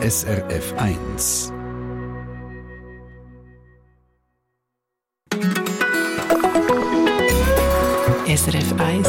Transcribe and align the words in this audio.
SRF 0.00 0.74
1. 0.78 1.52
SRF 8.26 8.74
1. 8.78 9.08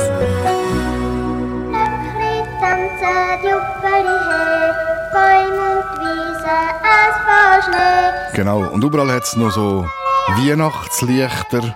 Genau, 8.34 8.68
und 8.70 8.84
überall 8.84 9.12
hat 9.12 9.24
es 9.26 9.36
noch 9.36 9.52
so 9.52 9.86
Weihnachtslichter. 10.30 11.76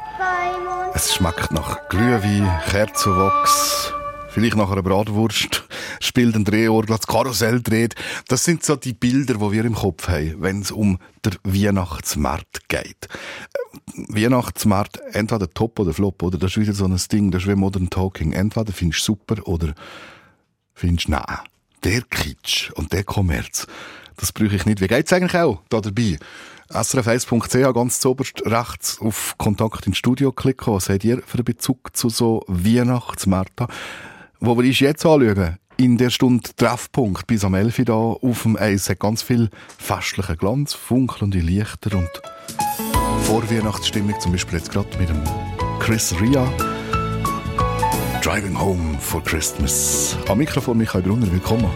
Es 0.96 1.14
schmeckt 1.14 1.52
nach 1.52 1.88
Glühwein, 1.88 2.50
Kerzenwachs, 2.68 3.94
vielleicht 4.30 4.56
nach 4.56 4.72
einer 4.72 4.82
Bratwurst, 4.82 5.66
spielt 6.06 6.36
ein 6.36 6.46
Drehorgel, 6.46 6.96
das 6.96 7.08
Karussell 7.08 7.62
dreht. 7.62 7.96
Das 8.28 8.44
sind 8.44 8.64
so 8.64 8.76
die 8.76 8.94
Bilder, 8.94 9.36
die 9.36 9.52
wir 9.52 9.66
im 9.66 9.76
Kopf 9.76 10.08
haben, 10.08 10.42
wenn 10.42 10.62
es 10.62 10.72
um 10.72 11.00
den 11.26 11.36
Weihnachtsmarkt 11.44 12.68
geht. 12.68 13.08
Äh, 13.08 14.04
Weihnachtsmarkt, 14.10 15.00
entweder 15.12 15.50
top 15.50 15.80
oder 15.80 15.94
flop, 15.94 16.24
oder 16.24 16.38
das 16.38 16.52
ist 16.52 16.58
wieder 16.58 16.74
so 16.74 16.86
ein 16.86 17.00
Ding, 17.12 17.32
das 17.32 17.44
ist 17.44 17.50
wie 17.50 17.56
Modern 17.56 17.90
Talking. 17.90 18.34
Entweder 18.34 18.74
findest 18.74 19.08
du 19.08 19.14
super 19.14 19.48
oder 19.48 19.74
findest 20.74 21.08
du 21.08 21.12
nein. 21.12 21.40
Der 21.84 22.02
Kitsch 22.02 22.72
und 22.72 22.94
der 22.94 23.04
Kommerz, 23.04 23.68
das 24.16 24.32
brauche 24.32 24.56
ich 24.56 24.66
nicht. 24.66 24.80
Wie 24.80 24.88
geht's 24.88 25.12
eigentlich 25.12 25.36
auch 25.36 25.62
da 25.70 25.82
dabei? 25.82 26.18
srf1.ch 26.70 27.74
ganz 27.74 28.00
zuoberst 28.00 28.42
rechts 28.46 29.00
auf 29.00 29.36
Kontakt 29.38 29.86
ins 29.86 29.98
Studio 29.98 30.32
klicken. 30.32 30.74
Was 30.74 30.90
habt 30.90 31.04
ihr 31.04 31.22
für 31.26 31.38
einen 31.38 31.46
Bezug 31.46 31.96
zu 31.96 32.10
so 32.10 32.44
Weihnachtsmärkten? 32.48 33.68
Wo 34.40 34.58
wir 34.58 34.66
uns 34.66 34.80
jetzt 34.80 35.06
anschauen, 35.06 35.58
in 35.78 35.98
der 35.98 36.10
Stunde 36.10 36.50
Treffpunkt 36.56 37.28
bis 37.28 37.44
am 37.44 37.54
11 37.54 37.80
Uhr 37.80 37.86
da 37.86 37.94
auf 37.94 38.44
dem 38.44 38.56
Eis 38.58 38.90
hat 38.90 39.00
ganz 39.00 39.22
viel 39.22 39.50
festlichen 39.78 40.38
Glanz, 40.38 40.74
funkelnde 40.74 41.40
Lichter 41.40 41.98
und 41.98 42.10
Vorweihnachtsstimmung, 43.24 44.20
zum 44.20 44.32
Beispiel 44.32 44.60
jetzt 44.60 44.72
gerade 44.72 44.98
mit 44.98 45.10
dem 45.10 45.22
Chris 45.80 46.14
Ria. 46.20 46.52
Driving 48.22 48.60
Home 48.60 48.98
for 49.00 49.24
Christmas. 49.24 50.18
Am 50.28 50.38
Mikrofon 50.38 50.78
Michael 50.78 51.02
Brunner, 51.02 51.32
willkommen. 51.32 51.70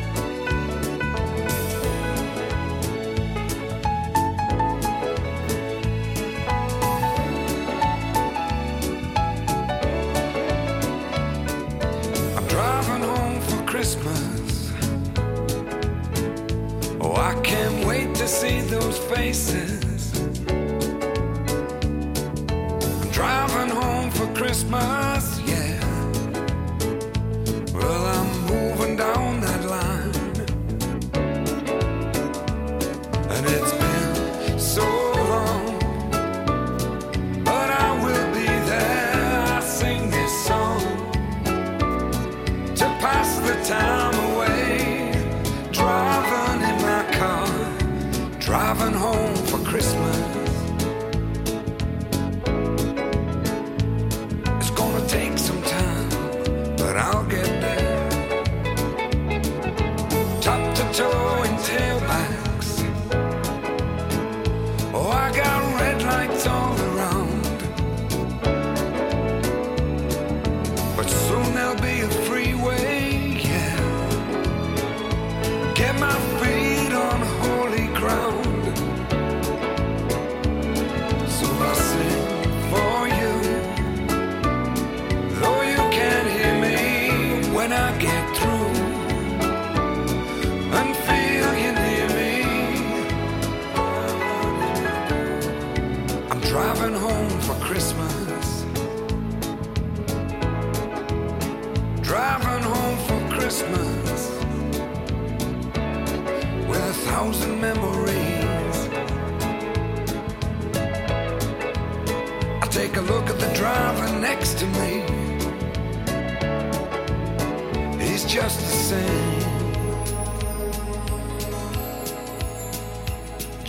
it's 33.49 33.86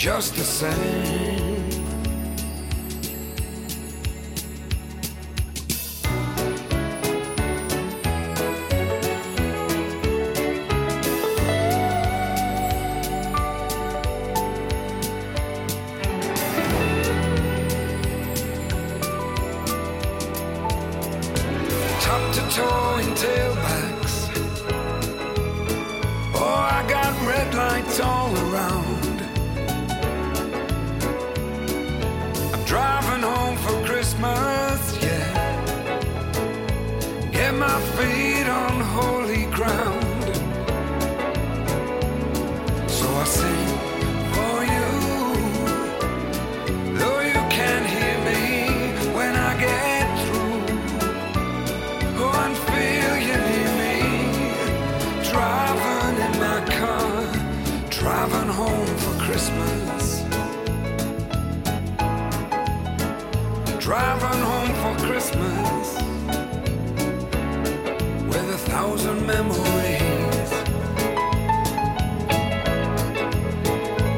just 0.09 0.37
the 0.37 0.43
same. 0.43 0.73
Top 22.01 22.33
to 22.33 22.41
toe 22.57 22.97
and 22.97 23.15
tailback. 23.15 23.88
driving 63.89 64.43
home 64.43 64.75
for 64.83 64.95
Christmas 65.07 65.95
with 68.29 68.51
a 68.51 68.59
thousand 68.69 69.27
memories. 69.27 70.53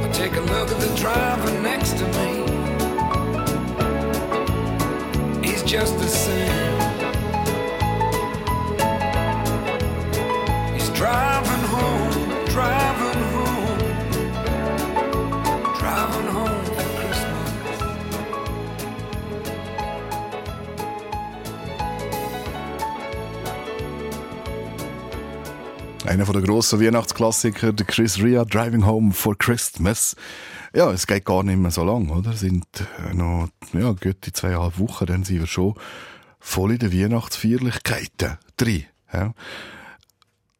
I 0.03 0.11
take 0.13 0.35
a 0.35 0.41
look 0.41 0.73
at 0.73 0.81
the 0.81 0.93
driver 0.97 1.53
next 1.61 1.93
to 1.99 2.05
me, 2.19 2.31
he's 5.49 5.63
just 5.63 5.97
the 5.99 6.09
same. 6.09 6.70
Einer 26.11 26.25
der 26.25 26.43
grossen 26.43 26.81
Weihnachtsklassiker, 26.81 27.73
der 27.73 27.87
Chris 27.87 28.19
Ria, 28.19 28.45
Driving 28.45 28.85
Home 28.85 29.13
for 29.13 29.39
Christmas. 29.39 30.17
Ja, 30.75 30.91
es 30.91 31.07
geht 31.07 31.25
gar 31.25 31.45
nicht 31.45 31.57
mehr 31.57 31.71
so 31.71 31.85
lang, 31.85 32.11
oder? 32.11 32.33
Es 32.33 32.41
sind 32.41 32.67
äh, 33.09 33.15
noch, 33.15 33.49
ja, 33.73 33.93
gute 33.93 34.33
zweieinhalb 34.33 34.81
Wochen, 34.81 35.07
dann 35.07 35.23
sind 35.23 35.39
wir 35.39 35.47
schon 35.47 35.77
voll 36.41 36.73
in 36.73 36.79
den 36.81 36.93
Weihnachtsfeierlichkeiten 36.93 38.39
drin. 38.57 38.87
Ja. 39.13 39.35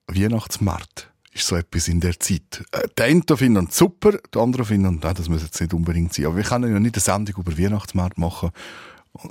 Weihnachtsmarkt 0.07 1.11
ist 1.33 1.49
so 1.49 1.57
etwas 1.57 1.89
in 1.89 1.99
der 1.99 2.21
Zeit. 2.21 2.65
Äh, 2.71 2.87
die 2.97 3.03
einen 3.03 3.25
finden 3.25 3.67
es 3.71 3.77
super, 3.77 4.19
die 4.33 4.39
anderen 4.39 4.67
finden, 4.67 5.01
nein, 5.03 5.15
das 5.17 5.29
muss 5.29 5.43
jetzt 5.43 5.61
nicht 5.61 5.75
unbedingt 5.75 6.15
sein. 6.15 6.27
Aber 6.27 6.37
wir 6.37 6.45
können 6.45 6.73
ja 6.73 6.79
nicht 6.79 6.95
eine 6.95 7.03
Sendung 7.03 7.45
über 7.45 7.59
Weihnachtsmarkt 7.59 8.19
machen, 8.19 8.51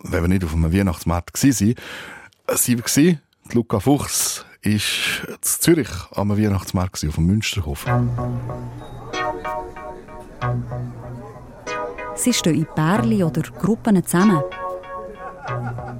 wenn 0.03 0.23
wir 0.23 0.27
nicht 0.27 0.43
auf 0.43 0.53
einem 0.53 0.73
Weihnachtsmarkt 0.73 1.33
gewesen 1.33 1.53
sind. 1.55 1.79
Äh, 2.47 2.57
sie 2.57 2.77
war, 2.77 3.19
Luca 3.53 3.79
Fuchs 3.79 4.43
ist 4.61 5.25
in 5.27 5.37
Zürich 5.41 5.89
am 6.13 6.37
Weihnachtsmarkt 6.37 7.05
auf 7.07 7.15
dem 7.15 7.25
Münsterhof. 7.25 7.85
Sie 12.15 12.33
stehen 12.33 12.55
in 12.55 12.67
Pärchen 12.75 13.23
oder 13.23 13.41
Gruppen 13.41 14.03
zusammen. 14.05 14.41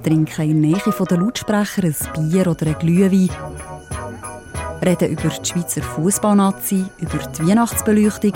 Trinken 0.02 0.50
in 0.50 0.60
Nähe 0.60 0.82
der 1.08 1.18
Lautsprecher 1.18 1.84
ein 1.84 2.30
Bier 2.30 2.46
oder 2.46 2.66
ein 2.66 2.78
Glühwein. 2.78 3.30
Reden 4.84 5.10
über 5.10 5.28
die 5.28 5.44
Schweizer 5.44 5.82
Fußballnazi, 5.82 6.84
über 6.98 7.18
die 7.18 7.48
Weihnachtsbeleuchtung. 7.48 8.32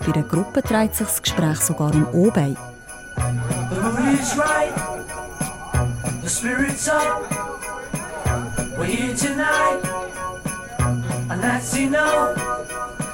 Bei 0.00 0.12
einer 0.12 0.28
Gruppe 0.28 0.62
dreht 0.62 0.94
sich 0.94 1.06
das 1.06 1.22
Gespräch 1.22 1.58
sogar 1.60 1.94
um 1.94 2.06
Obei. 2.14 2.54
The 3.16 3.80
mood 3.80 4.20
is 4.20 4.36
right. 4.38 4.72
The 6.22 6.28
spirit's 6.28 6.88
up. 6.88 7.53
We're 8.76 8.86
here 8.86 9.14
tonight. 9.14 9.80
And 11.30 11.40
that's 11.40 11.76
enough. 11.76 12.36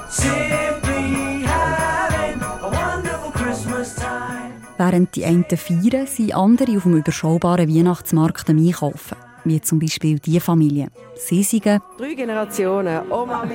Simply 0.09 1.43
having 1.45 2.41
a 2.41 2.69
wonderful 2.69 3.31
Christmas 3.31 3.93
time. 3.95 4.53
Während 4.77 5.15
die 5.15 5.23
einen 5.23 5.45
feiern, 5.45 6.07
sind 6.07 6.33
andere 6.33 6.77
auf 6.77 6.83
dem 6.83 6.97
überschaubaren 6.97 7.69
Weihnachtsmarkt 7.69 8.49
am 8.49 8.57
Einkaufen. 8.57 9.17
Wie 9.43 9.61
zum 9.61 9.77
Beispiel 9.77 10.17
diese 10.17 10.39
Familie. 10.39 10.87
Sie 11.15 11.43
sind 11.43 11.65
drei 11.65 12.13
Generationen. 12.15 13.11
Oma, 13.11 13.45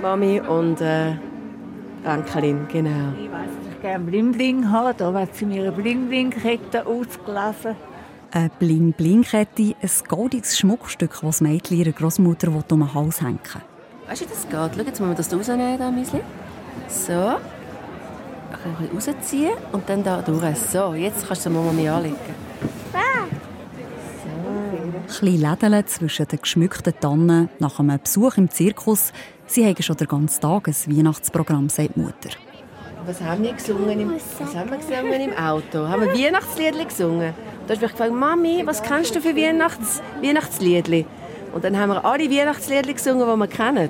Mami 0.00 0.40
und 0.40 0.80
äh, 0.80 1.10
Enkelin, 2.04 2.66
genau. 2.72 3.12
Ich 3.22 3.30
weiß, 3.30 3.50
dass 3.64 3.74
ich 3.74 3.82
gerne 3.82 4.04
Bling-Bling 4.04 4.70
habe. 4.70 4.94
Da 4.96 5.12
wird 5.12 5.34
sie 5.34 5.44
mir 5.44 5.62
eine 5.62 5.72
Bling-Bling-Kette 5.72 6.86
ausgelesen. 6.86 7.76
Eine 8.30 8.50
Bling-Bling-Kette, 8.58 9.74
ein 9.80 9.90
goldiges 10.06 10.58
Schmuckstück, 10.58 11.12
das 11.12 11.20
das 11.20 11.40
Mädchen 11.40 11.78
ihrer 11.78 11.92
Großmutter 11.92 12.48
um 12.48 12.62
den 12.68 12.92
Hals 12.94 13.22
hängen 13.22 13.38
Weißt 14.06 14.20
du, 14.20 14.26
wie 14.26 14.28
das 14.28 14.42
geht? 14.42 14.52
Schau, 14.52 14.82
jetzt 14.82 15.00
müssen 15.00 15.08
wir 15.08 15.14
das 15.14 15.32
rausnehmen, 15.32 15.78
da. 15.78 15.92
So. 16.88 17.12
Ein 17.12 18.88
bisschen 18.94 19.14
rausziehen 19.14 19.52
und 19.72 19.88
dann 19.88 20.04
da 20.04 20.20
durch. 20.20 20.58
So, 20.58 20.92
jetzt 20.92 21.26
kannst 21.26 21.46
du 21.46 21.50
Mama 21.50 21.72
mir 21.72 21.94
anlegen. 21.94 22.16
So. 25.18 25.26
Ein 25.26 25.36
Lädeln 25.40 25.86
zwischen 25.86 26.26
den 26.28 26.40
geschmückten 26.40 27.00
Tannen 27.00 27.48
nach 27.58 27.78
einem 27.78 27.98
Besuch 27.98 28.36
im 28.36 28.50
Zirkus. 28.50 29.12
Sie 29.46 29.64
haben 29.64 29.82
schon 29.82 29.96
den 29.96 30.06
ganzen 30.06 30.40
Tag 30.42 30.68
ein 30.68 30.74
Weihnachtsprogramm, 30.86 31.70
sagt 31.70 31.96
die 31.96 32.00
Mutter. 32.00 32.30
Was 33.08 33.22
haben 33.22 33.42
wir 33.42 33.54
gesungen 33.54 34.00
im, 34.00 34.12
was 34.12 34.54
haben 34.54 34.70
wir 34.70 34.76
gesungen 34.76 35.30
im 35.30 35.32
Auto? 35.32 35.88
Haben 35.88 36.02
wir 36.02 36.12
Weihnachtslieder 36.12 36.84
gesungen? 36.84 37.32
Da 37.66 37.72
hast 37.72 37.80
du 37.80 37.86
mich 37.86 37.92
gefragt, 37.92 38.12
Mami, 38.12 38.60
was 38.66 38.82
kennst 38.82 39.16
du 39.16 39.22
für 39.22 39.34
Weihnachts 39.34 40.02
Weihnachtslieder? 40.20 41.06
Und 41.54 41.64
dann 41.64 41.78
haben 41.78 41.88
wir 41.88 42.04
alle 42.04 42.30
Weihnachtslieder 42.30 42.92
gesungen, 42.92 43.26
die 43.26 43.36
wir 43.38 43.46
kennen. 43.46 43.88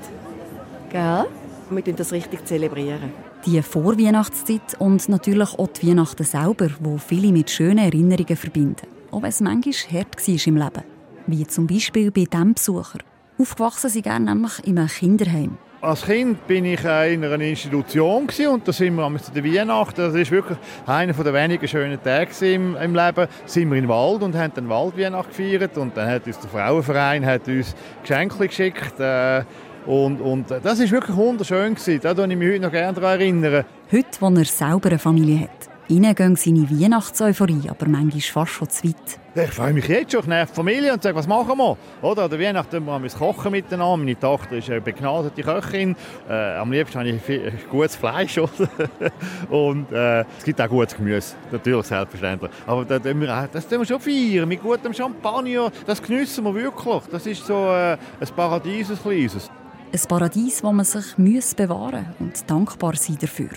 Gell? 0.93 1.25
Und 1.69 1.85
wir 1.85 1.95
das 1.95 2.13
richtig 2.13 2.47
zelebrieren. 2.47 3.13
Die 3.45 3.61
Vorweihnachtszeit 3.61 4.77
und 4.79 5.09
natürlich 5.09 5.53
auch 5.59 5.67
die 5.67 5.89
Weihnachten 5.89 6.23
selber, 6.23 6.69
wo 6.79 6.97
viele 6.99 7.33
mit 7.33 7.51
schönen 7.51 7.79
Erinnerungen 7.79 8.37
verbinden. 8.37 8.87
Auch 9.11 9.23
wenn 9.23 9.31
es 9.31 9.41
manchmal 9.41 9.75
hart 9.75 10.29
war 10.29 10.47
im 10.47 10.57
Leben. 10.57 10.85
Wie 11.27 11.45
zum 11.45 11.67
Beispiel 11.67 12.13
bei 12.13 12.23
diesem 12.23 12.55
Besucher. 12.55 13.01
Aufgewachsen 13.37 13.91
sind 13.91 14.05
gerne 14.05 14.27
nämlich 14.27 14.65
in 14.65 14.79
einem 14.79 14.87
Kinderheim. 14.87 15.59
Als 15.81 16.05
Kind 16.05 16.45
bin 16.49 16.65
ich 16.65 16.81
in 16.81 17.25
einer 17.25 17.41
Institution 17.41 18.27
und 18.51 18.67
da 18.67 18.73
sind 18.73 18.97
wir 18.97 19.17
zu 19.19 19.31
der 19.31 19.45
Weihnachten. 19.45 19.95
Das 19.97 20.13
ist 20.13 20.33
wirklich 20.33 20.59
einer 20.85 21.13
der 21.13 21.33
wenigen 21.33 21.69
schönen 21.69 22.03
Tage 22.03 22.33
im, 22.53 22.75
im 22.75 22.97
Leben. 22.97 23.29
Sind 23.47 23.71
wir 23.71 23.79
im 23.79 23.87
Wald 23.87 24.23
und 24.25 24.35
haben 24.35 24.53
den 24.55 24.69
Waldweihnacht 24.69 25.29
gefeiert 25.29 25.79
und 25.79 25.97
dann 25.97 26.11
hat 26.11 26.27
uns 26.27 26.41
der 26.41 26.51
Frauenverein 26.51 27.25
hat 27.25 27.47
uns 27.47 27.77
Geschenke 28.03 28.49
geschickt. 28.49 28.99
Äh, 28.99 29.45
und, 29.87 30.21
und 30.21 30.51
das 30.51 30.81
ist 30.81 30.91
wirklich 30.91 31.17
wunderschön 31.17 31.77
gewesen. 31.77 32.01
Da 32.03 32.09
erinnere 32.09 32.33
ich 32.33 32.39
mich 32.39 32.49
heute 32.55 32.61
noch 32.61 32.73
gerne 32.73 33.01
daran 33.01 33.21
erinnern. 33.21 33.65
Heute, 33.93 34.09
wo 34.19 34.29
er 34.31 34.45
selber 34.47 34.89
eine 34.89 34.99
Familie 34.99 35.43
hat. 35.43 35.68
Ihnen 35.91 36.15
gehen 36.15 36.37
seine 36.37 36.69
Weihnachtseuphorie 36.71 37.71
aber 37.71 37.89
manchmal 37.89 38.21
fast 38.21 38.53
schon 38.53 38.69
zu 38.69 38.85
weit. 38.85 39.19
Ich 39.35 39.51
freue 39.51 39.73
mich 39.73 39.89
jetzt 39.89 40.13
schon, 40.13 40.21
ich 40.21 40.27
nerv 40.27 40.51
die 40.51 40.55
Familie 40.57 40.93
und 40.93 41.03
sage, 41.03 41.17
was 41.17 41.27
machen 41.27 41.57
wir? 41.57 41.79
Oder 42.03 42.25
an 42.25 42.31
der 42.31 42.39
Weihnachten 42.39 42.85
wir 42.85 43.03
wir 43.03 43.11
kochen 43.11 43.53
miteinander. 43.53 43.97
Meine 43.97 44.19
Tochter 44.19 44.57
ist 44.59 44.69
eine 44.69 44.83
begnadete 44.83 45.43
Köchin. 45.43 45.97
Äh, 46.29 46.57
am 46.57 46.71
liebsten 46.73 46.99
habe 46.99 47.09
ich 47.09 47.23
viel, 47.23 47.53
gutes 47.71 47.97
Fleisch. 47.97 48.39
und 49.49 49.91
äh, 49.91 50.21
es 50.21 50.45
gibt 50.45 50.61
auch 50.61 50.69
gutes 50.69 50.95
Gemüse, 50.95 51.37
natürlich, 51.51 51.87
selbstverständlich. 51.87 52.51
Aber 52.67 52.85
das 52.85 53.03
tun 53.03 53.21
wir, 53.23 53.49
das 53.51 53.67
tun 53.67 53.79
wir 53.79 53.87
schon 53.87 54.01
feiern, 54.01 54.47
mit 54.47 54.63
gutem 54.63 54.93
Champagner. 54.93 55.71
Das 55.87 56.03
geniessen 56.03 56.45
wir 56.45 56.55
wirklich. 56.55 57.03
Das 57.11 57.27
ist 57.27 57.47
so 57.47 57.67
äh, 57.69 57.93
ein 57.93 58.29
Paradies, 58.37 58.91
ein 58.91 58.99
kleines. 58.99 59.51
Ein 59.91 60.01
Paradies, 60.07 60.61
das 60.61 60.63
man 60.63 60.85
sich 60.85 61.57
bewahren 61.57 62.15
muss 62.19 62.29
und 62.29 62.51
dankbar 62.51 62.95
sein 62.97 63.17
dafür. 63.19 63.49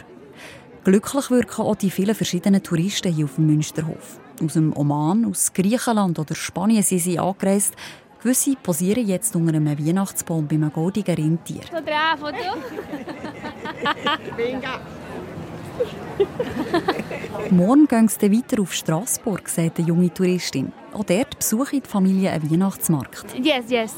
Glücklich 0.83 1.29
wirken 1.29 1.61
auch 1.61 1.75
die 1.75 1.91
vielen 1.91 2.15
verschiedenen 2.15 2.63
Touristen 2.63 3.13
hier 3.13 3.25
auf 3.25 3.35
dem 3.35 3.45
Münsterhof. 3.45 4.19
Aus 4.43 4.53
dem 4.53 4.75
Oman, 4.75 5.25
aus 5.25 5.53
Griechenland 5.53 6.17
oder 6.17 6.33
Spanien 6.33 6.81
sind 6.81 6.99
sie 6.99 7.19
angereist. 7.19 7.75
Gewisse 8.21 8.55
posieren 8.55 9.07
jetzt 9.07 9.35
unter 9.35 9.53
einem 9.53 9.77
Weihnachtsbaum 9.77 10.47
bei 10.47 10.55
einem 10.55 10.73
goldigen 10.73 11.13
Rentier. 11.13 11.61
Foto, 12.19 12.35
Morgen 17.51 17.87
gehen 17.87 18.07
sie 18.07 18.31
weiter 18.31 18.61
auf 18.61 18.73
Straßburg, 18.73 19.49
sagt 19.49 19.79
eine 19.79 19.87
junge 19.87 20.11
Touristin. 20.11 20.71
Auch 20.93 21.03
dort 21.03 21.37
besuche 21.37 21.79
die 21.79 21.87
Familie 21.87 22.31
einen 22.31 22.49
Weihnachtsmarkt. 22.51 23.25
Yes, 23.39 23.65
yes. 23.69 23.95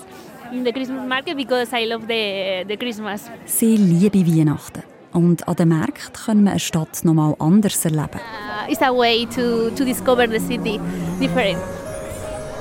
In 0.51 0.65
the 0.65 0.71
Christmas 0.71 1.07
market 1.07 1.35
because 1.37 1.73
I 1.73 1.85
love 1.85 2.05
the, 2.07 2.65
the 2.67 2.77
Christmas. 2.77 3.29
Sie 3.45 3.77
lieben 3.77 4.27
Weihnachten. 4.27 4.92
Und 5.13 5.47
an 5.47 5.55
den 5.55 5.69
Märkten 5.69 6.13
können 6.25 6.43
wir 6.43 6.51
eine 6.51 6.59
Stadt 6.59 7.05
noch 7.05 7.13
mal 7.13 7.35
anders 7.39 7.85
erleben. 7.85 8.19
Uh, 8.19 8.71
it's 8.71 8.81
a 8.81 8.91
way 8.91 9.25
to, 9.27 9.69
to 9.71 9.85
discover 9.85 10.27
the 10.27 10.39
city 10.39 10.79
different. 11.19 11.59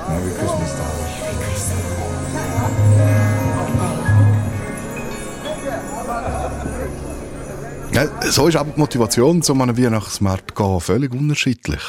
Merry 0.07 0.31
Christmas, 0.37 0.73
Ja, 7.93 8.07
so 8.23 8.47
ist 8.47 8.55
aber 8.55 8.71
die 8.71 8.79
Motivation 8.79 9.43
zu 9.43 9.53
einem 9.53 9.77
Weihnachtsmarkt 9.77 10.55
zu 10.55 10.63
gehen 10.63 10.79
völlig 10.79 11.13
unterschiedlich. 11.13 11.81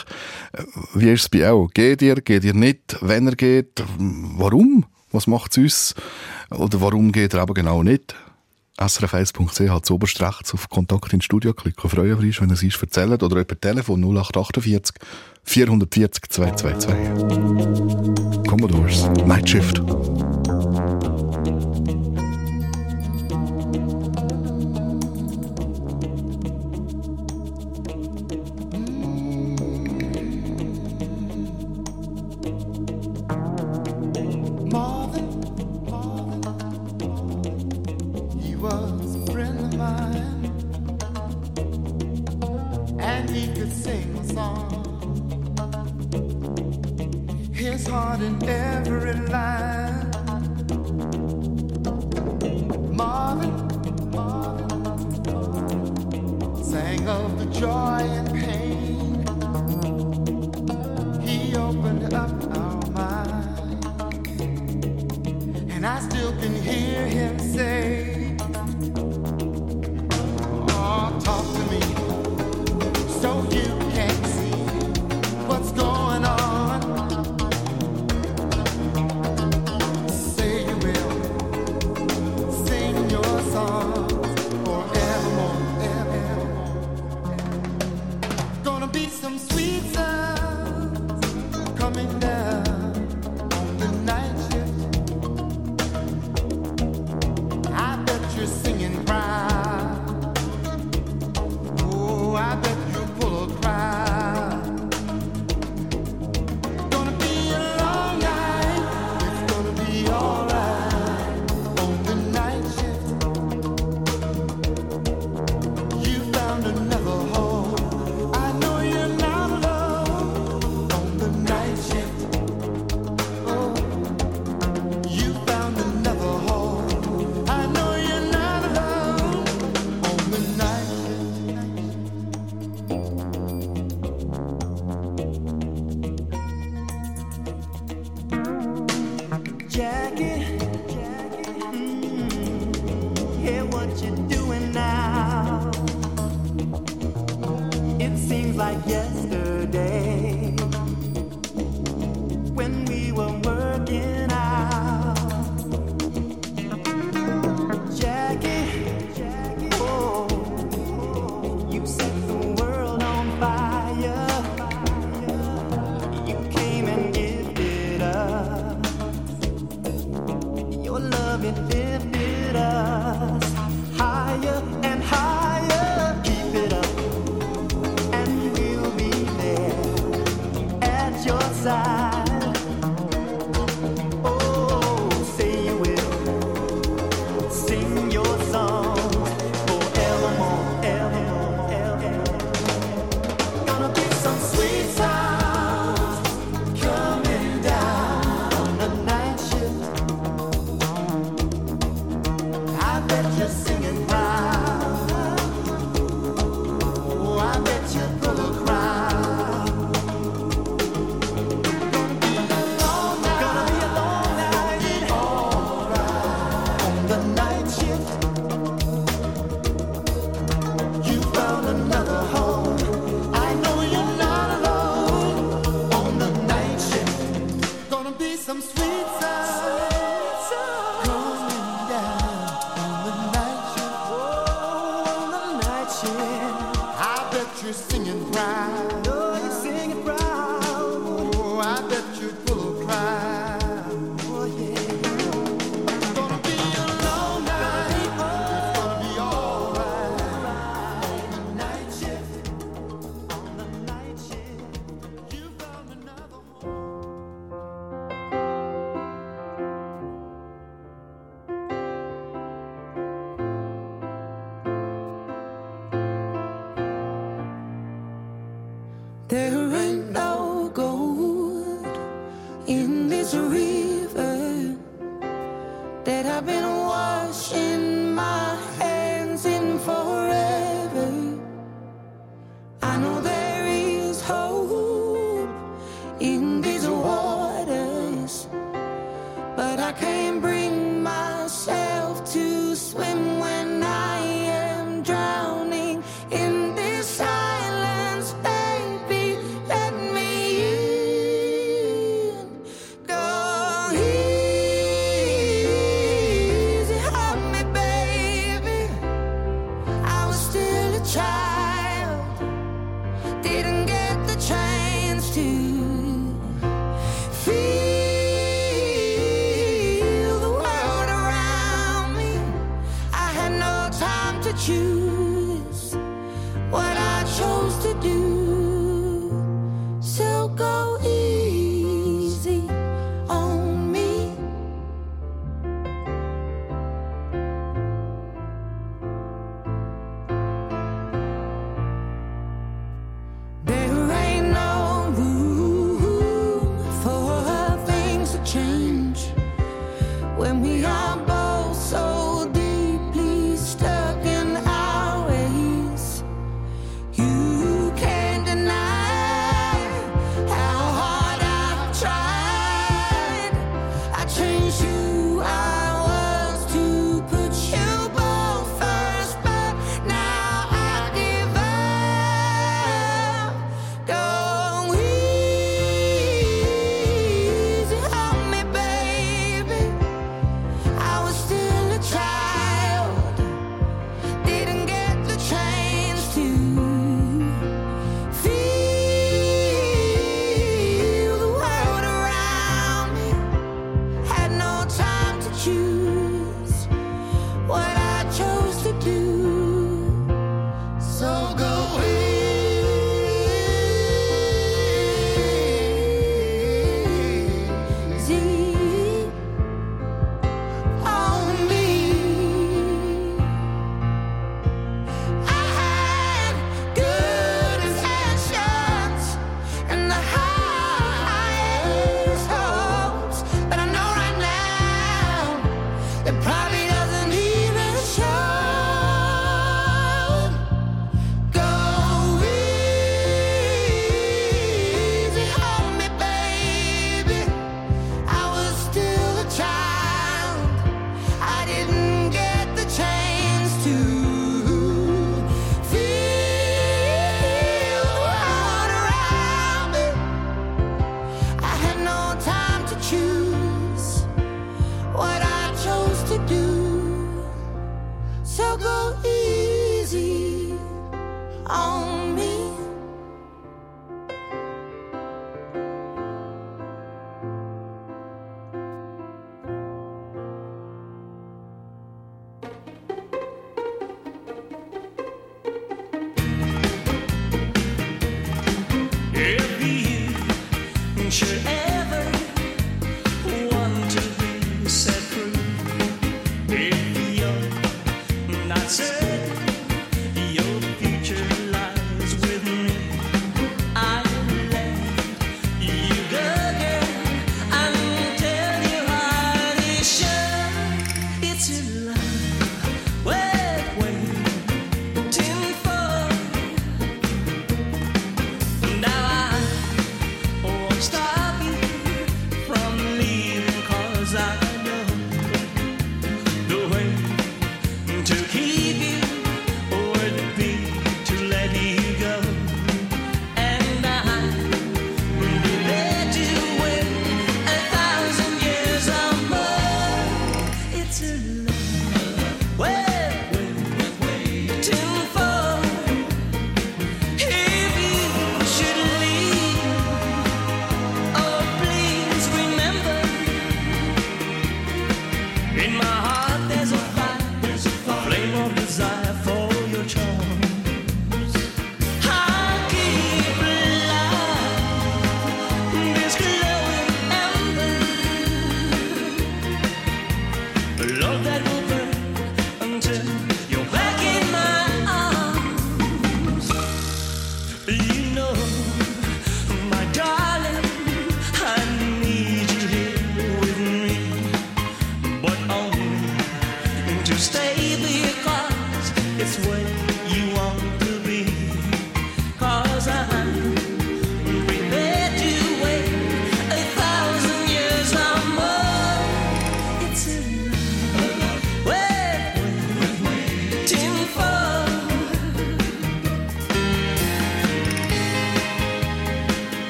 Wie 0.93 1.11
ist 1.11 1.23
es 1.23 1.29
bei 1.31 1.51
euch? 1.51 1.71
Geht 1.73 2.03
ihr, 2.03 2.17
geht 2.17 2.45
ihr 2.45 2.53
nicht? 2.53 2.99
Wenn 3.01 3.27
ihr 3.27 3.37
geht, 3.37 3.83
warum? 4.37 4.85
Was 5.13 5.27
macht 5.27 5.53
es 5.53 5.57
uns? 5.57 5.95
Oder 6.51 6.83
warum 6.83 7.11
geht 7.11 7.33
ihr 7.33 7.41
aber 7.41 7.55
genau 7.55 7.83
nicht? 7.83 8.15
srf1.ch 8.79 9.71
hat 9.71 9.91
oberst 9.91 10.21
rechts 10.21 10.53
auf 10.53 10.69
Kontakt 10.69 11.13
ins 11.13 11.25
Studio 11.25 11.55
klicken. 11.55 11.89
Freuen 11.89 12.19
wir 12.19 12.27
uns, 12.27 12.41
wenn 12.41 12.49
ihr 12.49 12.55
es 12.55 12.63
uns 12.63 12.83
erzählt 12.83 13.23
oder 13.23 13.41
über 13.41 13.61
Telefon 13.61 14.03
0848 14.03 14.97
440 15.45 16.29
222. 16.29 18.49
Commodores, 18.49 19.09
Night 19.27 19.49
Shift. 19.49 19.81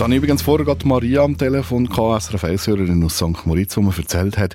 Jetzt 0.00 0.04
habe 0.04 0.14
ich 0.14 0.22
übrigens 0.22 0.40
vorher 0.40 0.64
gerade 0.64 0.88
Maria 0.88 1.22
am 1.22 1.36
Telefon 1.36 1.84
gehabt, 1.84 2.22
SRF 2.22 2.44
1-Hörerin 2.44 3.04
aus 3.04 3.16
St. 3.16 3.44
Moritz, 3.44 3.74
die 3.74 3.82
mir 3.82 3.94
erzählt 3.94 4.38
hat, 4.38 4.54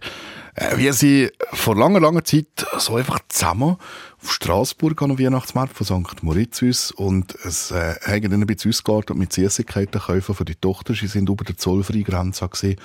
äh, 0.56 0.76
wie 0.78 0.92
sie 0.92 1.30
vor 1.54 1.76
langer, 1.76 2.00
langer 2.00 2.24
Zeit 2.24 2.66
so 2.80 2.96
einfach 2.96 3.20
zusammen 3.30 3.78
auf 4.24 4.34
Straßburg 4.34 5.00
an 5.04 5.10
den 5.10 5.20
Weihnachtsmarkt 5.20 5.78
von 5.78 5.86
St. 5.86 6.24
Moritz 6.24 6.90
und 6.96 7.36
es 7.46 7.70
äh, 7.70 7.94
haben 8.08 8.32
dann 8.32 8.42
ein 8.42 8.48
bisschen 8.48 8.72
ausgeartet 8.72 9.18
mit 9.18 9.34
Süßigkeiten 9.34 10.02
kaufen 10.02 10.34
für 10.34 10.46
die 10.46 10.56
Tochter. 10.56 10.96
Sie 10.96 11.06
sind 11.06 11.30
über 11.30 11.46
der 11.46 11.58
Zollfreigrenze 11.58 12.50
gesehen. 12.50 12.78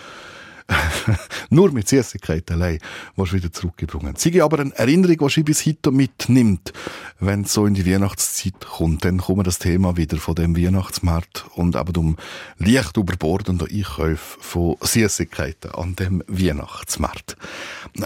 Nur 1.51 1.73
mit 1.73 1.89
Süßigkeiten 1.89 2.57
allein 2.57 2.79
du 3.17 3.33
wieder 3.33 3.53
zurückgebrungen. 3.53 4.17
Sie 4.17 4.41
aber 4.41 4.61
eine 4.61 4.75
Erinnerung, 4.77 5.29
die 5.29 5.35
sie 5.35 5.43
bis 5.43 5.67
heute 5.67 5.91
mitnimmt, 5.91 6.73
wenn 7.19 7.43
es 7.43 7.53
so 7.53 7.67
in 7.67 7.75
die 7.75 7.87
Weihnachtszeit 7.87 8.67
kommt. 8.67 9.05
Dann 9.05 9.19
kommt 9.19 9.47
das 9.47 9.59
Thema 9.59 9.97
wieder 9.97 10.17
von 10.17 10.35
dem 10.35 10.57
Weihnachtsmarkt 10.57 11.45
und 11.55 11.77
aber 11.77 11.99
um 11.99 12.17
leicht 12.59 12.97
überbordende 12.97 13.67
Einkäufe 13.71 14.39
von 14.41 14.77
Süßigkeiten 14.81 15.73
an 15.73 15.97
dem 15.97 16.23
Weihnachtsmarkt. 16.27 17.37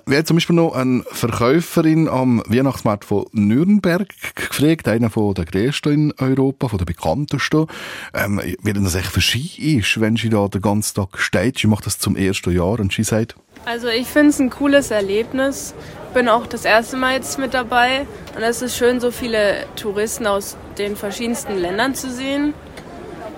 Wir 0.06 0.18
haben 0.18 0.26
zum 0.26 0.36
Beispiel 0.36 0.56
noch 0.56 0.74
eine 0.74 1.04
Verkäuferin 1.10 2.08
am 2.08 2.42
Weihnachtsmarkt 2.46 3.04
von 3.04 3.26
Nürnberg 3.32 4.08
gefragt, 4.34 4.88
einer 4.88 5.10
von 5.10 5.34
der 5.34 5.44
größten 5.44 5.92
in 5.92 6.12
Europa, 6.18 6.68
von 6.68 6.78
der 6.78 6.84
bekanntesten, 6.84 7.66
ähm, 8.12 8.40
wie 8.62 8.72
denn 8.72 8.84
das 8.84 8.94
echt 8.94 9.10
für 9.10 9.20
sie 9.20 9.78
ist, 9.78 10.00
wenn 10.00 10.16
sie 10.16 10.28
da 10.28 10.48
den 10.48 10.60
ganzen 10.60 10.94
Tag 10.94 11.18
steht. 11.18 11.58
Sie 11.58 11.66
macht 11.66 11.86
das 11.86 11.98
zum 11.98 12.16
ersten 12.16 12.53
Jahr 12.54 12.80
und 12.80 12.92
sie 12.92 13.04
sagt, 13.04 13.34
Also 13.66 13.88
ich 13.88 14.06
finde 14.06 14.30
es 14.30 14.38
ein 14.38 14.50
cooles 14.50 14.90
Erlebnis. 14.90 15.74
Bin 16.14 16.28
auch 16.28 16.46
das 16.46 16.64
erste 16.64 16.96
Mal 16.96 17.14
jetzt 17.14 17.38
mit 17.38 17.54
dabei 17.54 18.06
und 18.36 18.42
es 18.42 18.62
ist 18.62 18.76
schön, 18.76 19.00
so 19.00 19.10
viele 19.10 19.66
Touristen 19.76 20.26
aus 20.26 20.56
den 20.78 20.94
verschiedensten 20.96 21.58
Ländern 21.58 21.94
zu 21.94 22.08
sehen 22.10 22.54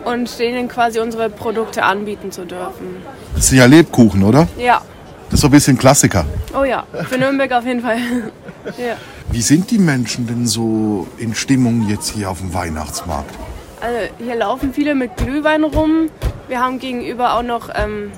und 0.04 0.38
denen 0.38 0.68
quasi 0.68 1.00
unsere 1.00 1.30
Produkte 1.30 1.82
anbieten 1.82 2.30
zu 2.30 2.44
dürfen. 2.44 2.96
das 3.34 3.48
sind 3.48 3.58
ja 3.58 3.64
Lebkuchen, 3.66 4.22
oder? 4.22 4.46
Ja, 4.58 4.82
Das 5.30 5.34
ist 5.34 5.40
so 5.40 5.48
ein 5.48 5.52
bisschen 5.52 5.78
Klassiker. 5.78 6.24
oh 6.58 6.64
ja, 6.64 6.84
für 7.08 7.16
Nürnberg 7.18 7.50
auf 7.52 7.64
jeden 7.64 7.80
Fall. 7.80 7.96
ja. 8.78 8.96
Wie 9.32 9.42
sind 9.42 9.70
die 9.70 9.78
Menschen 9.78 10.26
denn 10.26 10.46
so 10.46 11.06
in 11.18 11.34
Stimmung 11.34 11.88
jetzt 11.88 12.10
hier 12.10 12.30
auf 12.30 12.38
dem 12.40 12.52
Weihnachtsmarkt? 12.54 13.34
Also 13.80 13.96
hier 14.22 14.34
laufen 14.36 14.72
viele 14.74 14.94
mit 14.94 15.16
Glühwein 15.16 15.64
rum. 15.64 16.08
Wir 16.48 16.60
haben 16.60 16.78
gegenüber 16.78 17.34
auch 17.34 17.42
noch 17.42 17.70
ähm, 17.74 18.12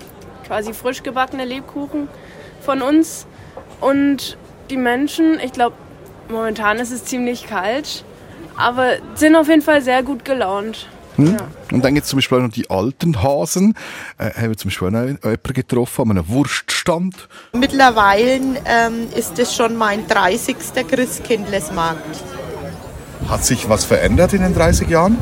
quasi 0.48 0.72
frisch 0.72 1.04
gebackene 1.04 1.44
Lebkuchen 1.44 2.08
von 2.60 2.82
uns. 2.82 3.26
Und 3.80 4.36
die 4.70 4.76
Menschen, 4.76 5.38
ich 5.38 5.52
glaube, 5.52 5.76
momentan 6.28 6.78
ist 6.78 6.90
es 6.90 7.04
ziemlich 7.04 7.46
kalt, 7.46 8.04
aber 8.56 8.94
sind 9.14 9.36
auf 9.36 9.48
jeden 9.48 9.62
Fall 9.62 9.82
sehr 9.82 10.02
gut 10.02 10.24
gelaunt. 10.24 10.88
Hm? 11.14 11.36
Und 11.72 11.84
dann 11.84 11.94
gibt 11.94 12.04
es 12.04 12.10
zum 12.10 12.18
Beispiel 12.18 12.38
auch 12.38 12.42
noch 12.42 12.52
die 12.52 12.70
alten 12.70 13.22
Hasen. 13.22 13.74
Äh, 14.18 14.30
haben 14.34 14.50
wir 14.50 14.56
zum 14.56 14.68
Beispiel 14.68 14.88
auch 14.88 14.92
noch 14.92 15.02
jemanden 15.04 15.52
getroffen 15.52 16.10
an 16.10 16.18
einem 16.18 16.28
Wurststand. 16.28 16.78
Stand? 16.88 17.28
Mittlerweile 17.52 18.40
ähm, 18.64 19.08
ist 19.14 19.38
es 19.38 19.54
schon 19.54 19.76
mein 19.76 20.08
30. 20.08 20.56
Christkindlesmarkt. 20.88 22.24
Hat 23.28 23.44
sich 23.44 23.68
was 23.68 23.84
verändert 23.84 24.32
in 24.32 24.40
den 24.40 24.54
30 24.54 24.88
Jahren? 24.88 25.18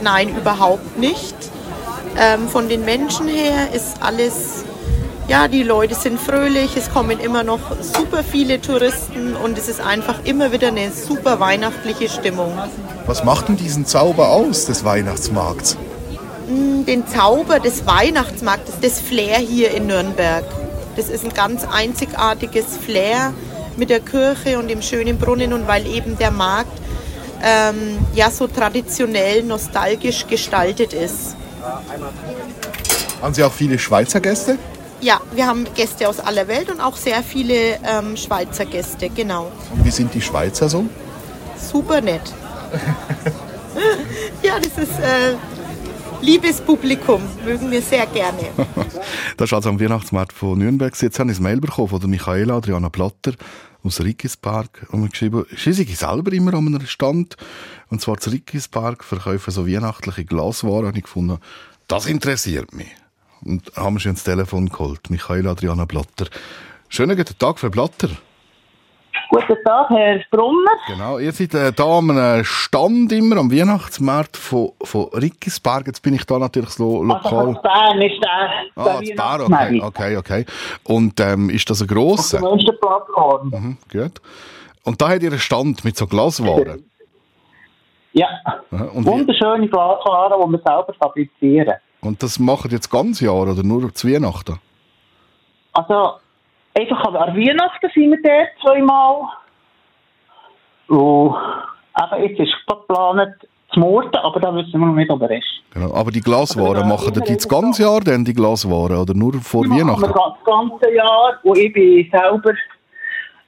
Nein, 0.00 0.28
überhaupt 0.36 0.96
nicht. 0.96 1.34
Ähm, 2.16 2.48
von 2.48 2.68
den 2.68 2.84
Menschen 2.84 3.26
her 3.26 3.72
ist 3.74 4.00
alles, 4.00 4.64
ja, 5.28 5.46
die 5.46 5.62
Leute 5.62 5.94
sind 5.94 6.18
fröhlich, 6.18 6.74
es 6.76 6.90
kommen 6.90 7.20
immer 7.20 7.44
noch 7.44 7.60
super 7.80 8.24
viele 8.24 8.60
Touristen 8.62 9.36
und 9.36 9.58
es 9.58 9.68
ist 9.68 9.80
einfach 9.80 10.24
immer 10.24 10.52
wieder 10.52 10.68
eine 10.68 10.90
super 10.90 11.38
weihnachtliche 11.38 12.08
Stimmung. 12.08 12.58
Was 13.06 13.24
macht 13.24 13.48
denn 13.48 13.56
diesen 13.56 13.84
Zauber 13.84 14.30
aus 14.30 14.64
des 14.64 14.84
Weihnachtsmarkts? 14.84 15.76
Mm, 16.48 16.86
Den 16.86 17.06
Zauber 17.06 17.60
des 17.60 17.86
Weihnachtsmarktes, 17.86 18.76
das 18.80 19.00
Flair 19.00 19.38
hier 19.38 19.70
in 19.72 19.86
Nürnberg. 19.86 20.44
Das 20.96 21.10
ist 21.10 21.24
ein 21.24 21.34
ganz 21.34 21.64
einzigartiges 21.70 22.78
Flair 22.78 23.34
mit 23.76 23.90
der 23.90 24.00
Kirche 24.00 24.58
und 24.58 24.68
dem 24.68 24.80
schönen 24.80 25.18
Brunnen 25.18 25.52
und 25.52 25.68
weil 25.68 25.86
eben 25.86 26.16
der 26.16 26.30
Markt 26.30 26.72
ähm, 27.44 27.98
ja 28.14 28.30
so 28.30 28.46
traditionell, 28.46 29.42
nostalgisch 29.42 30.26
gestaltet 30.26 30.94
ist. 30.94 31.36
Haben 33.20 33.34
Sie 33.34 33.44
auch 33.44 33.52
viele 33.52 33.78
Schweizer 33.78 34.20
Gäste? 34.20 34.58
Ja, 35.00 35.20
wir 35.32 35.46
haben 35.46 35.64
Gäste 35.74 36.08
aus 36.08 36.18
aller 36.18 36.48
Welt 36.48 36.70
und 36.70 36.80
auch 36.80 36.96
sehr 36.96 37.22
viele 37.22 37.78
ähm, 37.84 38.16
Schweizer 38.16 38.66
Gäste, 38.66 39.08
genau. 39.10 39.52
Und 39.72 39.84
wie 39.84 39.90
sind 39.90 40.12
die 40.12 40.20
Schweizer 40.20 40.68
so? 40.68 40.86
Super 41.56 42.00
nett. 42.00 42.22
ja, 44.42 44.58
das 44.58 44.76
ist 44.76 44.98
äh, 44.98 45.36
liebes 46.20 46.60
Publikum, 46.60 47.22
mögen 47.44 47.70
wir 47.70 47.80
sehr 47.80 48.06
gerne. 48.06 48.50
Das 49.36 49.50
ist 49.50 49.54
also 49.54 49.68
am 49.68 49.80
Weihnachtsmarkt 49.80 50.32
von 50.32 50.58
Nürnberg. 50.58 51.00
Jetzt 51.00 51.18
habe 51.20 51.30
ich 51.30 51.38
ein 51.38 51.42
Mail 51.44 51.60
bekommen 51.60 51.88
von 51.88 52.00
der 52.00 52.08
Michaela 52.08 52.56
Adriana 52.56 52.88
Platter 52.88 53.34
aus 53.84 54.00
Rickispark. 54.00 54.88
Und 54.90 55.02
mir 55.02 55.08
geschrieben, 55.10 55.46
sie 55.56 55.72
sei 55.72 55.84
selber 55.84 56.32
immer 56.32 56.54
an 56.54 56.66
einem 56.66 56.86
Stand. 56.86 57.36
Und 57.88 58.00
zwar 58.00 58.18
zu 58.18 58.30
Rickispark 58.30 59.04
verkaufen 59.04 59.52
so 59.52 59.68
weihnachtliche 59.68 60.24
Glaswaren. 60.24 60.86
Und 60.86 60.96
ich 60.96 61.04
gefunden, 61.04 61.38
das 61.86 62.06
interessiert 62.06 62.74
mich. 62.74 62.88
Und 63.44 63.70
haben 63.76 63.94
wir 63.96 64.00
schon 64.00 64.10
ins 64.12 64.24
Telefon 64.24 64.68
geholt. 64.68 65.10
Michaela 65.10 65.52
Adriana 65.52 65.86
Platter. 65.86 66.26
Schönen 66.88 67.16
guten 67.16 67.38
Tag, 67.38 67.58
Frau 67.58 67.68
Platter. 67.70 68.08
Guten 69.30 69.56
Tag, 69.64 69.90
Herr 69.90 70.20
Brunner. 70.30 70.70
Genau, 70.86 71.18
ihr 71.18 71.32
seid 71.32 71.52
äh, 71.54 71.72
da 71.72 71.84
am 71.98 72.10
einem 72.10 72.44
Stand 72.44 73.12
immer 73.12 73.36
am 73.36 73.52
Weihnachtsmarkt 73.52 74.36
von, 74.36 74.70
von 74.82 75.08
Rickispark. 75.12 75.86
Jetzt 75.86 76.02
bin 76.02 76.14
ich 76.14 76.24
da 76.24 76.38
natürlich 76.38 76.70
so 76.70 77.00
Also 77.00 77.04
lokal. 77.04 77.30
von 77.54 77.58
Bern 77.62 78.00
ist 78.00 78.22
der, 78.24 78.84
der 78.84 78.94
Ah, 78.96 79.00
das 79.00 79.14
Bar, 79.16 79.40
okay, 79.44 79.80
okay, 79.82 80.16
okay. 80.16 80.46
Und 80.84 81.20
ähm, 81.20 81.50
ist 81.50 81.68
das 81.68 81.82
ein 81.82 81.88
grosser? 81.88 82.42
Auf 82.42 82.58
der 82.64 82.72
Plattform. 82.72 83.48
Mhm, 83.50 83.76
gut. 83.92 84.20
Und 84.84 85.00
da 85.02 85.08
hat 85.10 85.22
ihr 85.22 85.30
einen 85.30 85.38
Stand 85.38 85.84
mit 85.84 85.96
so 85.96 86.06
Glaswaren. 86.06 86.84
Ja, 88.12 88.28
Aha, 88.44 88.88
wunderschöne 88.94 89.68
Glaswaren, 89.68 90.40
die 90.46 90.52
wir 90.52 90.62
selber 90.64 90.94
fabrizieren. 90.98 91.74
Und 92.00 92.22
das 92.22 92.38
machen 92.38 92.70
jetzt 92.70 92.90
ganz 92.90 93.20
Jahr 93.20 93.42
oder 93.42 93.62
nur 93.62 93.92
zu 93.94 94.08
Weihnachten? 94.08 94.58
Also, 95.72 96.12
einfach 96.78 97.04
an 97.04 97.36
Weihnachten 97.36 97.90
sind 97.94 98.10
wir 98.10 98.18
dort 98.22 98.48
zweimal. 98.62 99.28
Und 100.88 101.34
eben 102.16 102.22
jetzt 102.24 102.40
ist 102.40 102.54
geplant 102.66 103.34
zu 103.72 103.80
Morden, 103.80 104.16
aber 104.16 104.40
da 104.40 104.54
wissen 104.54 104.72
wir 104.80 104.86
noch 104.86 104.94
nicht, 104.94 105.10
ob 105.10 105.20
er 105.22 105.30
ist. 105.32 105.44
Genau. 105.72 105.92
Aber 105.94 106.10
die 106.10 106.20
Glaswaren, 106.22 106.88
machen 106.88 107.12
die 107.12 107.34
das 107.34 107.46
ganze 107.48 107.82
Jahr 107.82 108.00
denn, 108.00 108.24
die 108.24 108.32
Glaswaren? 108.32 108.96
Oder 108.96 109.12
nur 109.14 109.34
vor 109.34 109.64
Die 109.64 109.68
machen 109.68 109.86
wir 109.86 109.86
Weihnachten? 109.86 110.14
das 110.14 110.44
ganze 110.44 110.94
Jahr 110.94 111.38
und 111.42 111.58
ich 111.58 111.72
bin 111.72 112.08
selber 112.10 112.52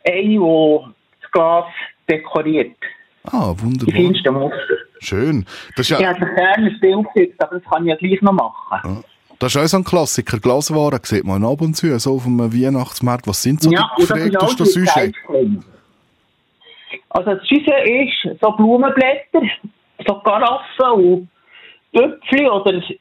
eine, 0.06 0.22
die 0.28 0.80
das 1.22 1.30
Glas 1.32 1.64
dekoriert. 2.08 2.76
Ah, 3.24 3.52
Die 3.54 3.62
wunderbar. 3.62 3.94
feinsten 3.94 4.34
Muster. 4.34 4.76
Schön. 5.00 5.44
Das 5.76 5.90
ist 5.90 5.92
Ich 5.92 5.98
ja, 6.00 6.10
hätte 6.14 6.26
gerne 6.34 6.66
ein 6.68 6.80
Bild 6.80 7.06
gesetzt, 7.14 7.42
aber 7.42 7.58
das 7.58 7.64
kann 7.70 7.84
ich 7.84 7.90
ja 7.90 7.96
gleich 7.96 8.22
noch 8.22 8.32
machen. 8.32 9.04
das 9.38 9.54
ist 9.54 9.60
auch 9.62 9.66
so 9.66 9.76
ein 9.78 9.84
Klassiker. 9.84 10.38
Glaswaren 10.38 11.00
sieht 11.02 11.24
man 11.24 11.44
ab 11.44 11.60
und 11.62 11.74
zu, 11.74 11.98
so 11.98 12.14
auf 12.16 12.26
einem 12.26 12.52
Weihnachtsmarkt. 12.52 13.26
Was 13.26 13.42
sind 13.42 13.62
so 13.62 13.70
Ja, 13.70 13.90
die 13.98 14.02
gefragtesten 14.02 14.66
Sujets? 14.66 15.18
Also 17.10 17.34
das 17.34 17.42
Sujet 17.48 17.86
ist 17.88 18.40
so 18.40 18.50
Blumenblätter, 18.52 19.42
so 20.06 20.14
Karaffen 20.20 20.92
und 21.04 21.28
Töpfchen 21.92 22.48
oder 22.48 22.72
ich 22.74 22.98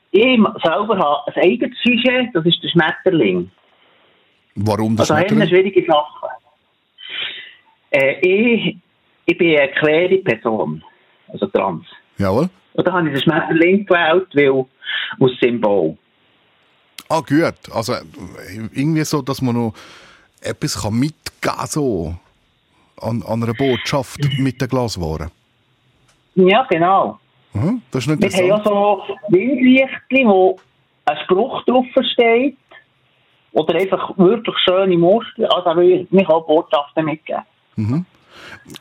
selber 0.64 0.98
habe 0.98 1.36
ein 1.36 1.44
eigenes 1.44 1.78
Sujet, 1.84 2.30
das 2.34 2.46
ist 2.46 2.64
der 2.64 2.70
Schmetterling. 2.70 3.52
Warum 4.56 4.96
das 4.96 5.12
Also 5.12 5.14
eine 5.22 5.28
Schmetterling? 5.30 5.50
schwierige 5.74 5.92
Sache. 5.92 6.28
Äh, 7.92 8.20
ich, 8.22 8.78
ich 9.26 9.38
bin 9.38 9.58
eine 9.60 9.72
queere 9.74 10.18
Person, 10.20 10.84
also 11.32 11.48
trans. 11.48 11.86
Jawohl. 12.18 12.50
Und 12.74 12.88
da 12.88 12.94
habe 12.94 13.08
ich 13.08 13.14
den 13.14 13.22
Schmetterling 13.22 13.86
gewählt, 13.86 14.28
weil 14.34 14.66
aus 15.20 15.32
Symbol. 15.42 15.98
Ah, 17.10 17.22
gut. 17.22 17.56
Also 17.74 17.94
irgendwie 18.74 19.04
so, 19.04 19.22
dass 19.22 19.42
man 19.42 19.56
noch 19.56 19.74
etwas 20.42 20.82
kann 20.82 20.94
mitgeben 20.94 21.40
kann, 21.42 21.68
so 21.68 22.16
an, 23.02 23.24
an 23.24 23.44
einer 23.44 23.54
Botschaft 23.54 24.20
mit 24.38 24.62
den 24.62 24.68
Glaswaren. 24.68 25.32
Ja, 26.36 26.66
genau. 26.70 27.20
Mhm, 27.54 27.82
das 27.92 28.06
ist 28.06 28.20
nicht 28.20 28.22
Wir 28.22 28.40
haben 28.40 28.48
ja 28.48 28.64
so 28.64 29.04
Windlichtchen, 29.30 30.28
wo 30.28 30.58
ein 31.06 31.18
Spruch 31.24 31.64
drauf 31.66 31.86
steht. 32.14 32.58
Oder 33.52 33.76
einfach 33.80 34.16
wirklich 34.18 34.56
schöne 34.64 34.96
Muster. 34.96 35.52
Also 35.52 35.82
wir 35.82 36.06
wir 36.10 36.26
können 36.26 36.46
Botschaften 36.46 37.06
mitgeben. 37.06 37.42
Mhm. 37.76 38.06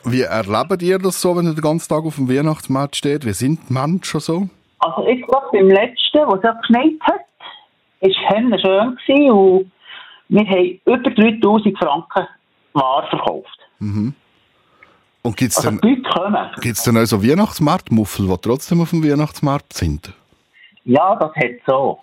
Wie 0.05 0.23
erlebt 0.23 0.83
ihr 0.83 0.99
das 0.99 1.21
so, 1.21 1.37
wenn 1.37 1.47
ihr 1.47 1.55
den 1.55 1.63
ganzen 1.63 1.89
Tag 1.89 2.05
auf 2.05 2.17
dem 2.17 2.29
Weihnachtsmarkt 2.29 2.97
steht? 2.97 3.25
Wie 3.25 3.33
sind 3.33 3.61
die 3.69 3.73
Menschen 3.73 4.21
so? 4.21 4.49
Also 4.81 5.07
ich 5.07 5.23
glaube, 5.23 5.47
beim 5.53 5.69
letzten, 5.69 6.27
wo 6.27 6.37
es 6.37 6.43
ja 6.43 6.53
geschneit 6.53 7.01
hat, 7.03 7.21
war 8.01 8.09
es 8.09 8.17
schön 8.17 8.51
gewesen 8.51 9.31
und 9.31 9.73
wir 10.29 10.47
haben 10.47 10.81
über 10.85 11.11
3000 11.11 11.79
Franken 11.79 12.27
Ware 12.75 13.07
verkauft. 13.09 13.59
Mhm. 13.79 14.15
Und 15.23 15.37
gibt 15.37 15.53
es 15.53 15.59
Also 15.59 15.79
denn, 15.79 16.05
gibt's 16.61 16.85
denn 16.85 16.97
auch 16.97 17.05
so 17.05 17.23
Weihnachtsmarktmuffel, 17.23 18.29
die 18.29 18.37
trotzdem 18.41 18.81
auf 18.81 18.91
dem 18.91 19.05
Weihnachtsmarkt 19.05 19.73
sind? 19.73 20.13
Ja, 20.85 21.17
das 21.17 21.35
hat 21.35 21.51
so. 21.67 21.99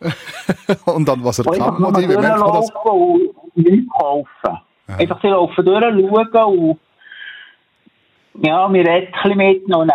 Und 0.86 1.10
an 1.10 1.24
was 1.24 1.40
Und 1.40 1.48
einfach 1.48 1.66
erkennt 1.66 1.80
nur 1.80 1.92
man 1.92 2.02
die? 2.02 2.10
Wie 2.10 2.18
merkt 2.18 2.40
man 2.40 2.54
das? 2.54 2.72
und 2.86 3.32
nichts 3.56 3.92
kaufen. 3.98 4.60
Einfach 4.88 5.20
sie 5.22 5.28
laufen 5.28 5.66
durch, 5.66 5.82
schauen 5.82 6.60
und 6.60 6.80
ja, 8.42 8.72
wir 8.72 8.86
reden 8.86 9.14
ein 9.14 9.38
mit 9.38 9.64
und 9.76 9.92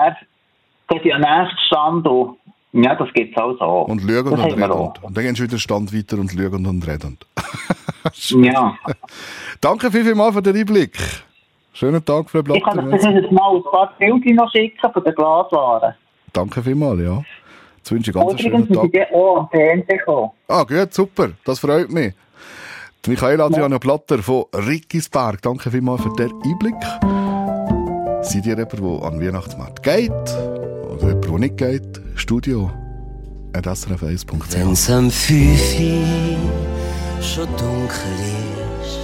geht 0.88 1.03
sie 1.03 1.12
an 1.12 1.22
den 1.22 1.31
nächsten 1.38 1.59
Stand 1.66 2.07
und 2.07 2.37
ja, 2.72 2.94
das 2.94 3.09
gibt 3.14 3.37
es 3.37 3.42
auch 3.42 3.57
so. 3.59 3.92
Und 3.92 4.00
schauen 4.00 4.24
das 4.24 4.33
und 4.33 4.40
reden. 4.40 4.70
Und 4.72 5.16
dann 5.16 5.24
gehen 5.24 5.35
sie 5.35 5.42
wieder 5.44 5.59
Stand 5.59 5.92
weiter 5.92 6.18
und 6.18 6.31
schauen 6.31 6.66
und 6.66 6.87
reden. 6.87 7.18
Ja. 8.31 8.74
Danke 9.61 9.90
viel, 9.90 10.05
viel 10.05 10.14
mal 10.14 10.33
für 10.33 10.40
den 10.40 10.57
Einblick. 10.57 10.96
Schönen 11.74 12.03
Tag, 12.03 12.31
Frau 12.31 12.38
Ich 12.40 12.62
kann 12.64 12.79
euch 12.79 12.85
Blatter. 12.87 13.12
das 13.12 13.22
jetzt 13.22 13.31
mal 13.31 13.57
ein 13.57 13.62
paar 13.62 13.92
Bilder 13.98 14.35
noch 14.35 14.50
schicken 14.50 14.90
von 14.92 15.05
den 15.05 15.14
Glaswaren. 15.14 15.94
Danke 16.33 16.62
vielmals, 16.62 17.00
ja. 17.00 17.22
Jetzt 17.76 17.92
wünsche 17.92 18.11
ich 18.11 18.14
ganz 18.16 18.31
einen 18.31 18.38
Übrigens 18.38 18.66
schönen 18.68 18.85
sind 18.90 18.92
Tag. 18.94 19.09
die 19.11 19.14
auch 19.14 19.37
am 19.37 19.48
Fernsehen 19.50 19.98
gekommen. 19.98 20.31
Ah, 20.48 20.64
gut, 20.64 20.94
super. 20.94 21.29
Das 21.44 21.59
freut 21.59 21.90
mich. 21.90 22.14
Die 23.05 23.11
Michaela 23.11 23.44
Adriana 23.44 23.79
Platter 23.79 24.22
von 24.22 24.44
Rickisberg. 24.55 25.42
Danke 25.42 25.70
vielmals 25.70 26.03
für 26.03 26.14
den 26.16 26.33
Einblick. 26.42 27.19
Seid 28.22 28.46
ihr 28.46 28.56
jemand, 28.56 28.72
der 28.72 29.09
an 29.09 29.20
Weihnachtsmarkt 29.20 29.83
geht? 29.83 30.11
Oder 30.11 31.09
jemand, 31.09 31.24
der 31.24 31.38
nicht 31.38 31.56
geht? 31.56 32.00
Studio 32.16 32.70
at 33.52 33.66
srf1.ch 33.66 34.54
Wenn's 34.54 34.90
am 34.90 35.11
Fünfi 35.11 36.37
schon 37.20 37.48
dunkel 37.56 38.16
ist, 38.83 38.98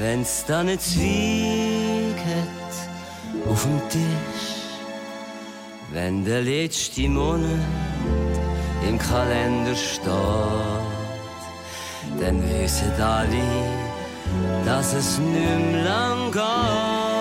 wenn's 0.00 0.44
da 0.46 0.62
nicht 0.62 0.82
Zwieg 0.82 2.16
hat 2.16 3.50
auf 3.50 3.62
dem 3.62 3.80
Tisch, 3.88 4.50
wenn 5.92 6.24
der 6.24 6.42
letzte 6.42 7.08
Monat 7.08 7.48
im 8.88 8.98
Kalender 8.98 9.74
steht, 9.74 10.10
dann 12.20 12.42
wissen 12.42 12.92
alle, 13.00 13.44
dass 14.64 14.94
es 14.94 15.18
nicht 15.18 15.84
lang 15.84 16.30
geht. 16.32 17.13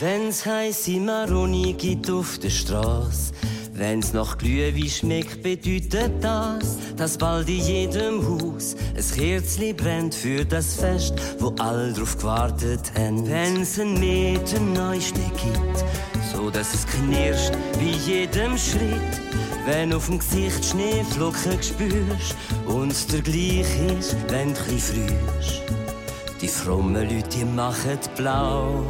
Wenn's 0.00 0.44
heisse 0.44 0.98
Maroni 0.98 1.72
gibt 1.72 2.10
auf 2.10 2.38
der 2.38 2.50
Straße, 2.50 3.32
wenn's 3.74 4.12
nach 4.12 4.36
Glühwein 4.38 4.88
schmeckt, 4.88 5.40
bedeutet 5.40 6.12
das, 6.20 6.78
dass 6.96 7.16
bald 7.16 7.48
in 7.48 7.60
jedem 7.60 8.26
Haus 8.26 8.74
ein 8.96 9.16
Kerzli 9.16 9.72
brennt 9.72 10.12
für 10.12 10.44
das 10.44 10.74
Fest, 10.74 11.14
wo 11.38 11.54
all 11.60 11.92
drauf 11.92 12.18
gewartet 12.18 12.90
haben. 12.98 13.24
Wenn's 13.28 13.78
ein 13.78 13.94
Meter 14.00 14.58
Neuste 14.58 15.20
gibt, 15.20 15.84
so 16.32 16.50
dass 16.50 16.74
es 16.74 16.86
knirscht 16.88 17.52
wie 17.78 17.92
jedem 18.10 18.58
Schritt, 18.58 19.20
Wenn 19.64 19.92
auf 19.92 20.06
dem 20.06 20.18
Gesicht 20.18 20.64
Schneeflocken 20.64 21.62
spürst 21.62 22.34
und 22.66 23.12
der 23.12 23.20
gleich 23.20 23.98
ist, 23.98 24.16
wenn 24.28 24.48
du 24.48 24.60
frühst. 24.60 25.62
Die 26.40 26.48
frommen 26.48 27.08
Leute, 27.08 27.46
machen 27.46 27.98
blau 28.16 28.84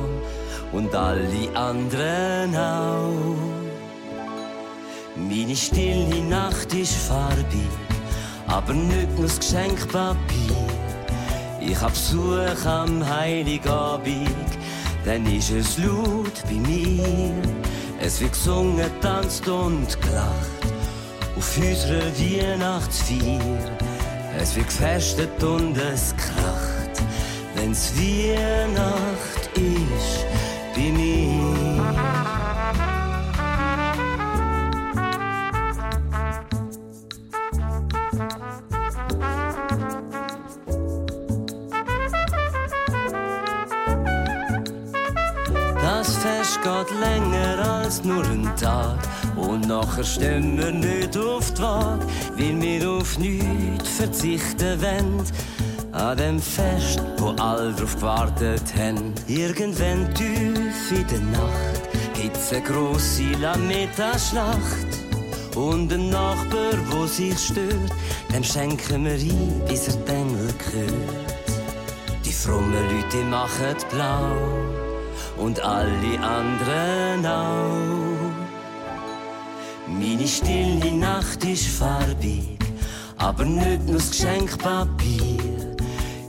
und 0.74 0.94
alle 0.94 1.48
anderen 1.54 2.56
auch. 2.56 3.36
Meine 5.16 5.54
stille 5.54 6.22
Nacht 6.24 6.74
ist 6.74 6.94
farbig, 6.94 7.70
aber 8.48 8.72
nicht 8.72 9.16
nur 9.16 9.26
das 9.26 9.38
Geschenkpapier. 9.38 10.56
Ich 11.60 11.80
hab 11.80 11.92
Besuch 11.92 12.66
am 12.66 13.08
Heiligabend, 13.08 14.50
dann 15.04 15.24
ist 15.26 15.50
es 15.50 15.78
laut 15.78 16.42
bei 16.44 16.54
mir. 16.54 17.32
Es 18.00 18.20
wird 18.20 18.32
gesungen, 18.32 18.90
tanzt 19.00 19.46
und 19.46 20.00
gelacht 20.02 20.62
auf 21.36 21.56
unserer 21.56 22.10
Weihnachtsfeier. 22.18 23.70
Es 24.36 24.56
wird 24.56 24.66
gefestet 24.66 25.42
und 25.42 25.76
es 25.76 26.14
kracht, 26.16 27.02
wenn's 27.54 27.92
Weihnacht 27.96 29.48
ist 29.56 30.33
bei 30.74 30.92
mir. 30.92 31.54
Das 45.80 46.16
Fest 46.16 46.60
geht 46.62 47.00
länger 47.00 47.58
als 47.82 48.04
nur 48.04 48.24
ein 48.24 48.50
Tag. 48.60 48.98
Und 49.36 49.66
nachher 49.68 50.04
stehen 50.04 50.58
wir 50.58 50.72
nicht 50.72 51.16
auf 51.16 51.52
die 51.54 51.62
Waage, 51.62 52.06
weil 52.36 52.60
wir 52.60 52.90
auf 52.90 53.18
nichts 53.18 53.88
verzichten 53.88 54.80
wollen. 54.80 55.22
An 55.92 56.16
dem 56.16 56.40
Fest, 56.40 57.00
wo 57.18 57.28
alle 57.40 57.72
drauf 57.72 57.94
gewartet 57.94 58.62
haben. 58.76 59.14
Irgendwann 59.28 60.12
tief 60.14 60.53
in 60.90 61.06
der 61.06 61.20
Nacht 61.20 61.82
gibt's 62.14 62.52
eine 62.52 62.62
grosse 62.62 63.32
Lametta-Schlacht. 63.40 64.86
Und 65.54 65.92
ein 65.92 66.10
Nachbar, 66.10 66.74
wo 66.90 67.06
sich 67.06 67.38
stört, 67.38 67.92
dem 68.32 68.42
schenken 68.42 69.04
wir 69.04 69.12
ein, 69.12 69.62
bis 69.68 69.88
er 69.88 70.14
Engel 70.14 70.52
gehört. 70.58 71.34
Die 72.24 72.32
frommen 72.32 72.72
Leute 72.72 73.24
machen 73.24 73.76
blau 73.90 74.36
und 75.38 75.60
alle 75.60 76.20
anderen 76.20 77.24
auch. 77.24 78.34
Meine 79.86 80.26
stille 80.26 80.92
Nacht 80.92 81.44
ist 81.44 81.68
farbig, 81.68 82.58
aber 83.18 83.44
nicht 83.44 83.86
nur 83.86 83.96
das 83.96 84.10
Geschenkpapier. 84.10 85.76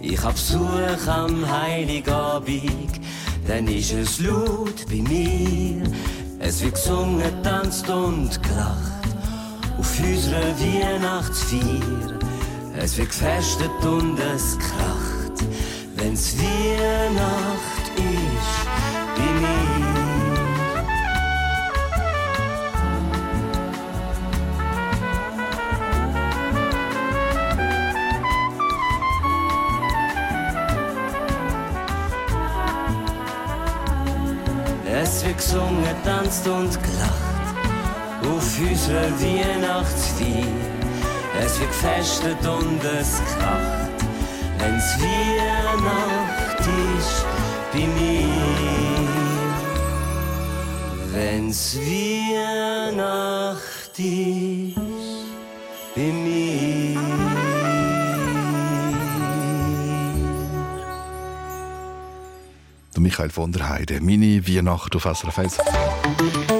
Ich 0.01 0.21
hab 0.21 0.33
Besuch 0.33 1.07
am 1.07 1.49
Heiligabend, 1.49 2.99
dann 3.47 3.67
ist 3.67 3.93
es 3.93 4.19
laut 4.19 4.85
bei 4.89 5.01
mir. 5.01 5.83
Es 6.39 6.63
wird 6.63 6.75
gesungen, 6.75 7.43
tanzt 7.43 7.89
und 7.89 8.41
gelacht 8.43 8.95
auf 9.77 9.99
unserer 9.99 10.59
Weihnachtsfeier. 10.59 12.19
Es 12.77 12.97
wird 12.97 13.09
gefestet 13.09 13.71
und 13.83 14.19
es 14.19 14.57
kracht, 14.57 15.45
wenn's 15.95 16.35
Weihnacht 16.37 17.74
Es 35.05 35.23
wird 35.23 35.37
gesungen, 35.37 35.95
tanzt 36.03 36.47
und 36.47 36.71
gelacht 36.81 37.55
auf 38.23 38.59
unserer 38.59 39.11
Weihnachtsfeier. 39.21 40.47
Es 41.39 41.59
wird 41.59 41.69
gefestet 41.69 42.47
und 42.47 42.83
es 42.83 43.21
kracht, 43.37 43.99
wenn's 44.57 44.97
Weihnacht 44.99 46.59
ist 46.97 47.23
bei 47.71 47.85
mir. 47.85 48.29
Wenn's 51.11 51.77
Weihnacht 51.77 52.79
ist 53.99 54.64
Michael 63.05 63.29
von 63.29 63.51
der 63.51 63.69
Heide, 63.69 64.01
Mini 64.01 64.47
Weihnacht 64.47 64.95
auf 64.95 65.03
SRF 65.03 65.37
1. 65.37 65.57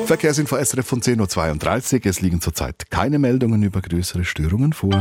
Verkehrsinfo 0.05 0.63
SRF 0.63 0.86
von 0.86 1.01
10.32 1.01 1.95
Uhr. 1.95 2.05
Es 2.05 2.21
liegen 2.21 2.39
zurzeit 2.39 2.91
keine 2.91 3.17
Meldungen 3.17 3.63
über 3.63 3.81
größere 3.81 4.23
Störungen 4.23 4.71
vor. 4.71 4.91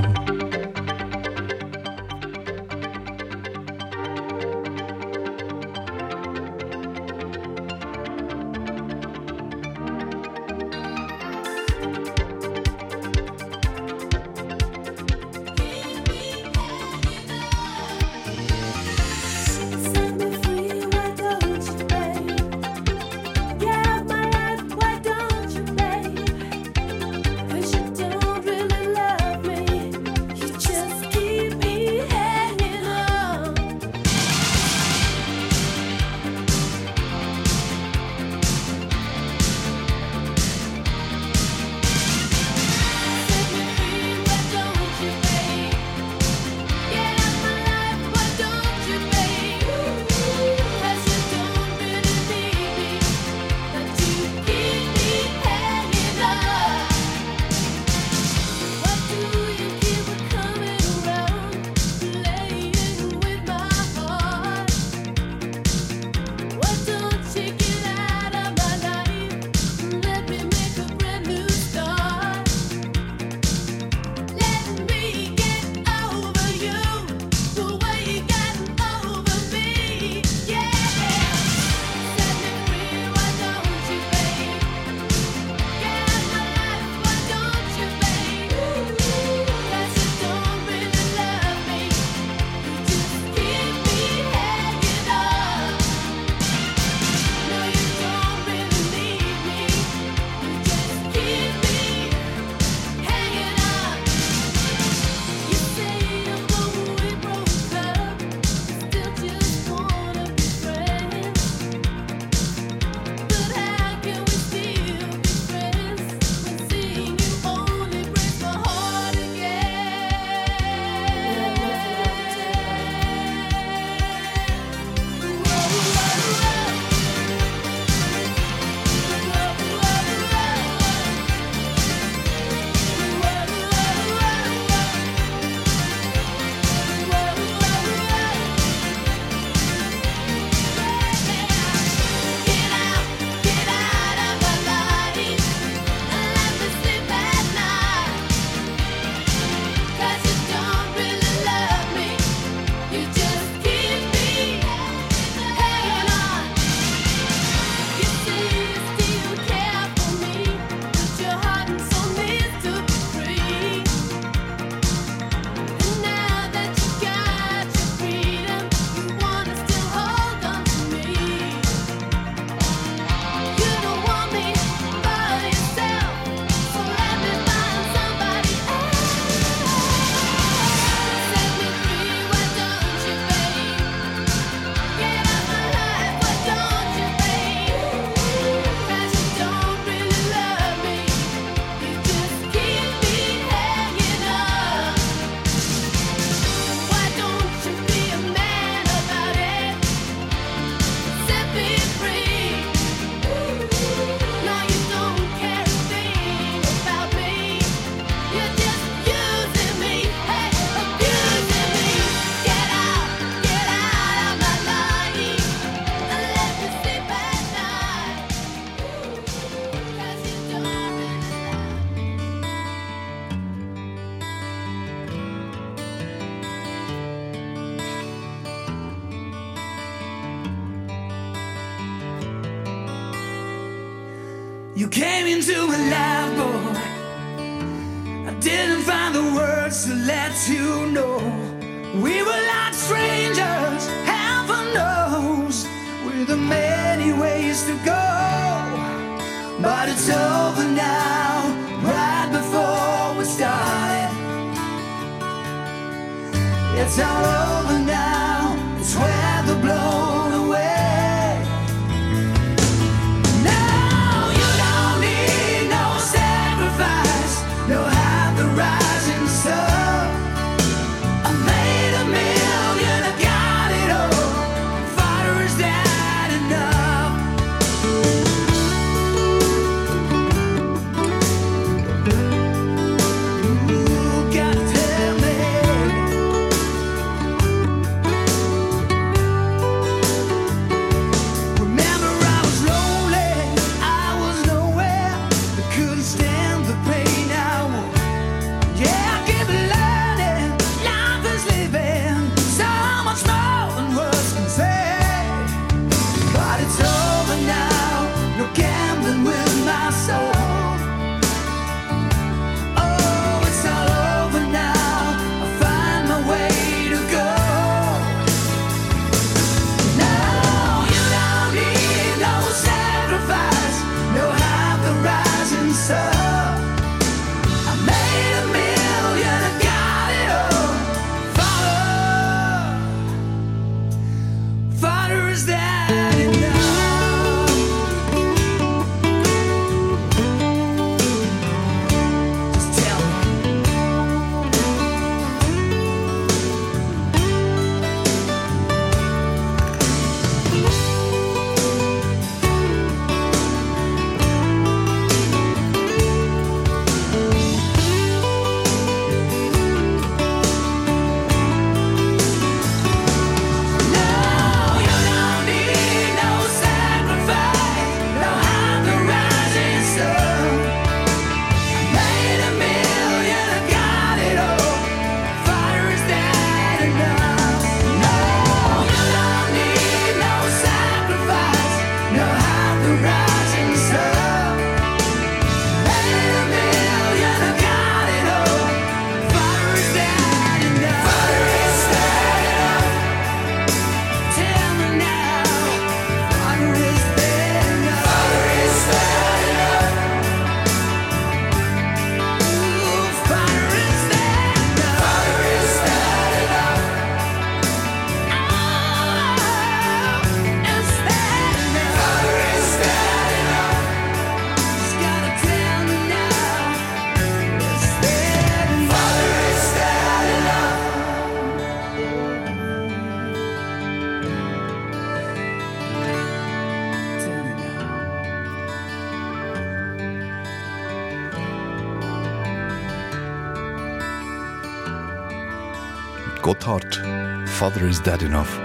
Father 437.65 437.89
is 437.89 438.03
Dead 438.03 438.21
Enough. 438.21 438.61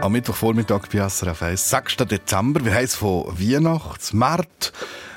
Am 0.00 0.10
Mittwochvormittag 0.10 0.88
bei 0.90 1.06
SRF 1.06 1.42
1, 1.42 1.68
6. 1.68 1.96
Dezember. 1.96 2.64
Wir 2.64 2.72
haben 2.72 2.84
es 2.84 2.94
von 2.94 3.26
Weihnachtsmarkt. 3.38 4.72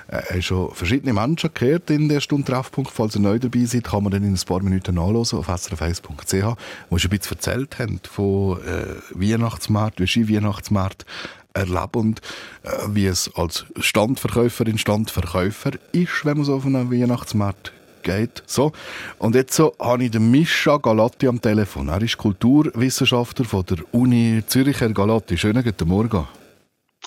Äh, 0.10 0.42
schon 0.42 0.76
verschiedene 0.76 1.14
Menschen 1.14 1.52
gehört 1.54 1.90
in 1.90 2.10
der 2.10 2.20
Stunde 2.20 2.52
Treffpunkt. 2.52 2.92
Falls 2.92 3.16
ihr 3.16 3.22
neu 3.22 3.40
dabei 3.40 3.64
seid, 3.64 3.86
kann 3.86 4.04
man 4.04 4.12
dann 4.12 4.26
in 4.26 4.34
ein 4.34 4.42
paar 4.46 4.62
Minuten 4.62 4.96
nachlesen 4.96 5.40
auf 5.40 5.48
srf1.ch, 5.48 6.58
wo 6.90 6.98
sie 6.98 7.08
ein 7.08 7.10
bisschen 7.10 7.38
erzählt 7.38 7.80
haben 7.80 8.02
von 8.04 8.58
äh, 8.66 8.96
Weihnachtsmarkt, 9.12 10.02
wie 10.02 10.08
sie 10.08 10.28
Weihnachtsmarkt 10.28 11.06
erleben 11.54 11.88
und 11.94 12.22
äh, 12.64 12.70
wie 12.90 13.06
es 13.06 13.32
als 13.34 13.66
Standverkäuferin, 13.80 14.78
Standverkäufer 14.78 15.72
ist, 15.94 16.26
wenn 16.26 16.36
man 16.36 16.46
so 16.46 16.56
auf 16.56 16.66
einen 16.66 16.92
Weihnachtsmarkt 16.92 17.72
geht. 18.04 18.44
So. 18.46 18.72
Und 19.18 19.36
jetzt 19.36 19.56
so 19.56 19.74
habe 19.80 20.04
ich 20.04 20.12
den 20.12 20.30
Mischa 20.30 20.78
Galatti 20.78 21.28
am 21.28 21.42
Telefon. 21.42 21.88
Er 21.88 22.02
ist 22.02 22.18
Kulturwissenschaftler 22.18 23.46
von 23.46 23.66
der 23.66 23.78
Uni 23.92 24.44
Zürich. 24.46 24.82
Herr 24.82 24.90
Galatti, 24.90 25.38
schönen 25.38 25.64
guten 25.64 25.88
Morgen. 25.88 26.28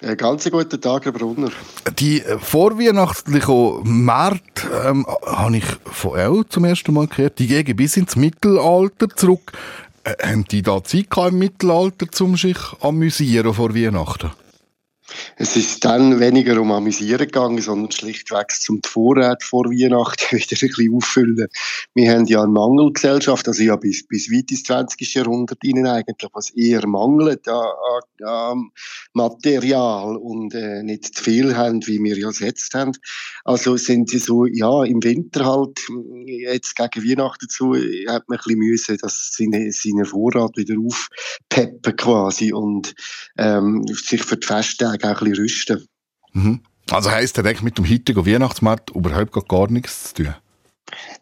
Einen 0.03 0.16
ganz 0.18 0.51
guten 0.51 0.78
Tag, 0.78 1.07
Herr 1.07 1.12
Brunner. 1.12 1.51
Die 1.99 2.20
äh, 2.20 2.38
vorweihnachtlichen 2.38 4.05
Märkte 4.05 4.68
ähm, 4.84 5.07
habe 5.24 5.57
ich 5.57 5.64
von 5.84 6.11
euch 6.11 6.49
zum 6.49 6.66
ersten 6.66 6.92
Mal 6.92 7.07
gehört. 7.07 7.38
Die 7.38 7.47
gehen 7.47 7.76
bis 7.76 7.97
ins 7.97 8.14
Mittelalter 8.14 9.09
zurück. 9.09 9.53
Äh, 10.05 10.14
haben 10.22 10.44
die 10.44 10.61
da 10.61 10.84
Zeit 10.84 11.07
im 11.16 11.38
Mittelalter, 11.38 12.07
um 12.22 12.36
sich 12.36 12.59
amüsieren 12.82 13.55
vor 13.55 13.74
Weihnachten? 13.74 14.32
Es 15.37 15.57
ist 15.57 15.85
dann 15.85 16.21
weniger 16.21 16.61
um 16.61 16.73
Amüsieren 16.73 17.27
gegangen, 17.27 17.61
sondern 17.61 17.91
schlichtweg 17.91 18.51
zum 18.51 18.81
Vorrat 18.85 19.43
vor 19.43 19.67
Weihnachten 19.67 20.37
wieder 20.37 20.57
ein 20.61 20.69
bisschen 20.69 20.95
auffüllen. 20.95 21.49
Wir 21.95 22.13
haben 22.13 22.27
ja 22.27 22.43
eine 22.43 22.53
Mangelgesellschaft, 22.53 23.47
also 23.49 23.63
ja 23.63 23.77
bis, 23.77 24.07
bis 24.07 24.31
weit 24.31 24.51
ins 24.51 24.65
20. 24.65 25.15
Jahrhundert 25.15 25.59
hinein 25.63 25.87
eigentlich, 25.87 26.31
was 26.33 26.51
eher 26.51 26.87
mangelt 26.87 27.47
an, 27.49 27.55
an, 27.55 28.29
an 28.29 28.71
Material 29.13 30.17
und 30.17 30.55
äh, 30.55 30.83
nicht 30.83 31.17
zu 31.17 31.23
viel 31.23 31.57
haben, 31.57 31.87
wie 31.87 32.03
wir 32.03 32.19
ja 32.19 32.31
jetzt 32.31 32.75
haben. 32.75 32.93
Also 33.45 33.77
sind 33.77 34.11
sie 34.11 34.19
so, 34.19 34.47
ja, 34.47 34.85
im 34.85 35.03
Winter 35.03 35.45
halt, 35.45 35.81
jetzt 36.27 36.77
gegen 36.77 37.09
Weihnachten 37.09 37.49
zu, 37.49 37.75
hat 38.09 38.29
man 38.29 38.39
ein 38.39 38.43
bisschen 38.45 38.59
müssen, 38.59 38.99
dass 38.99 39.33
seine, 39.33 39.71
seine 39.73 40.05
Vorrat 40.05 40.57
wieder 40.57 40.77
aufpeppen 40.79 41.97
quasi 41.97 42.53
und 42.53 42.95
ähm, 43.39 43.85
sich 43.87 44.23
für 44.23 44.37
die 44.37 44.47
Festtage 44.47 44.95
auch 45.05 45.20
ein 45.22 45.30
bisschen 45.30 45.44
rüsten. 45.44 45.86
Mhm. 46.32 46.61
Also 46.90 47.11
heisst, 47.11 47.38
eigentlich 47.38 47.62
mit 47.62 47.78
dem 47.78 47.88
heutigen 47.88 48.26
Weihnachtsmarkt 48.26 48.90
überhaupt 48.90 49.32
gar, 49.32 49.44
gar 49.44 49.70
nichts 49.70 50.14
zu 50.14 50.24
tun? 50.24 50.34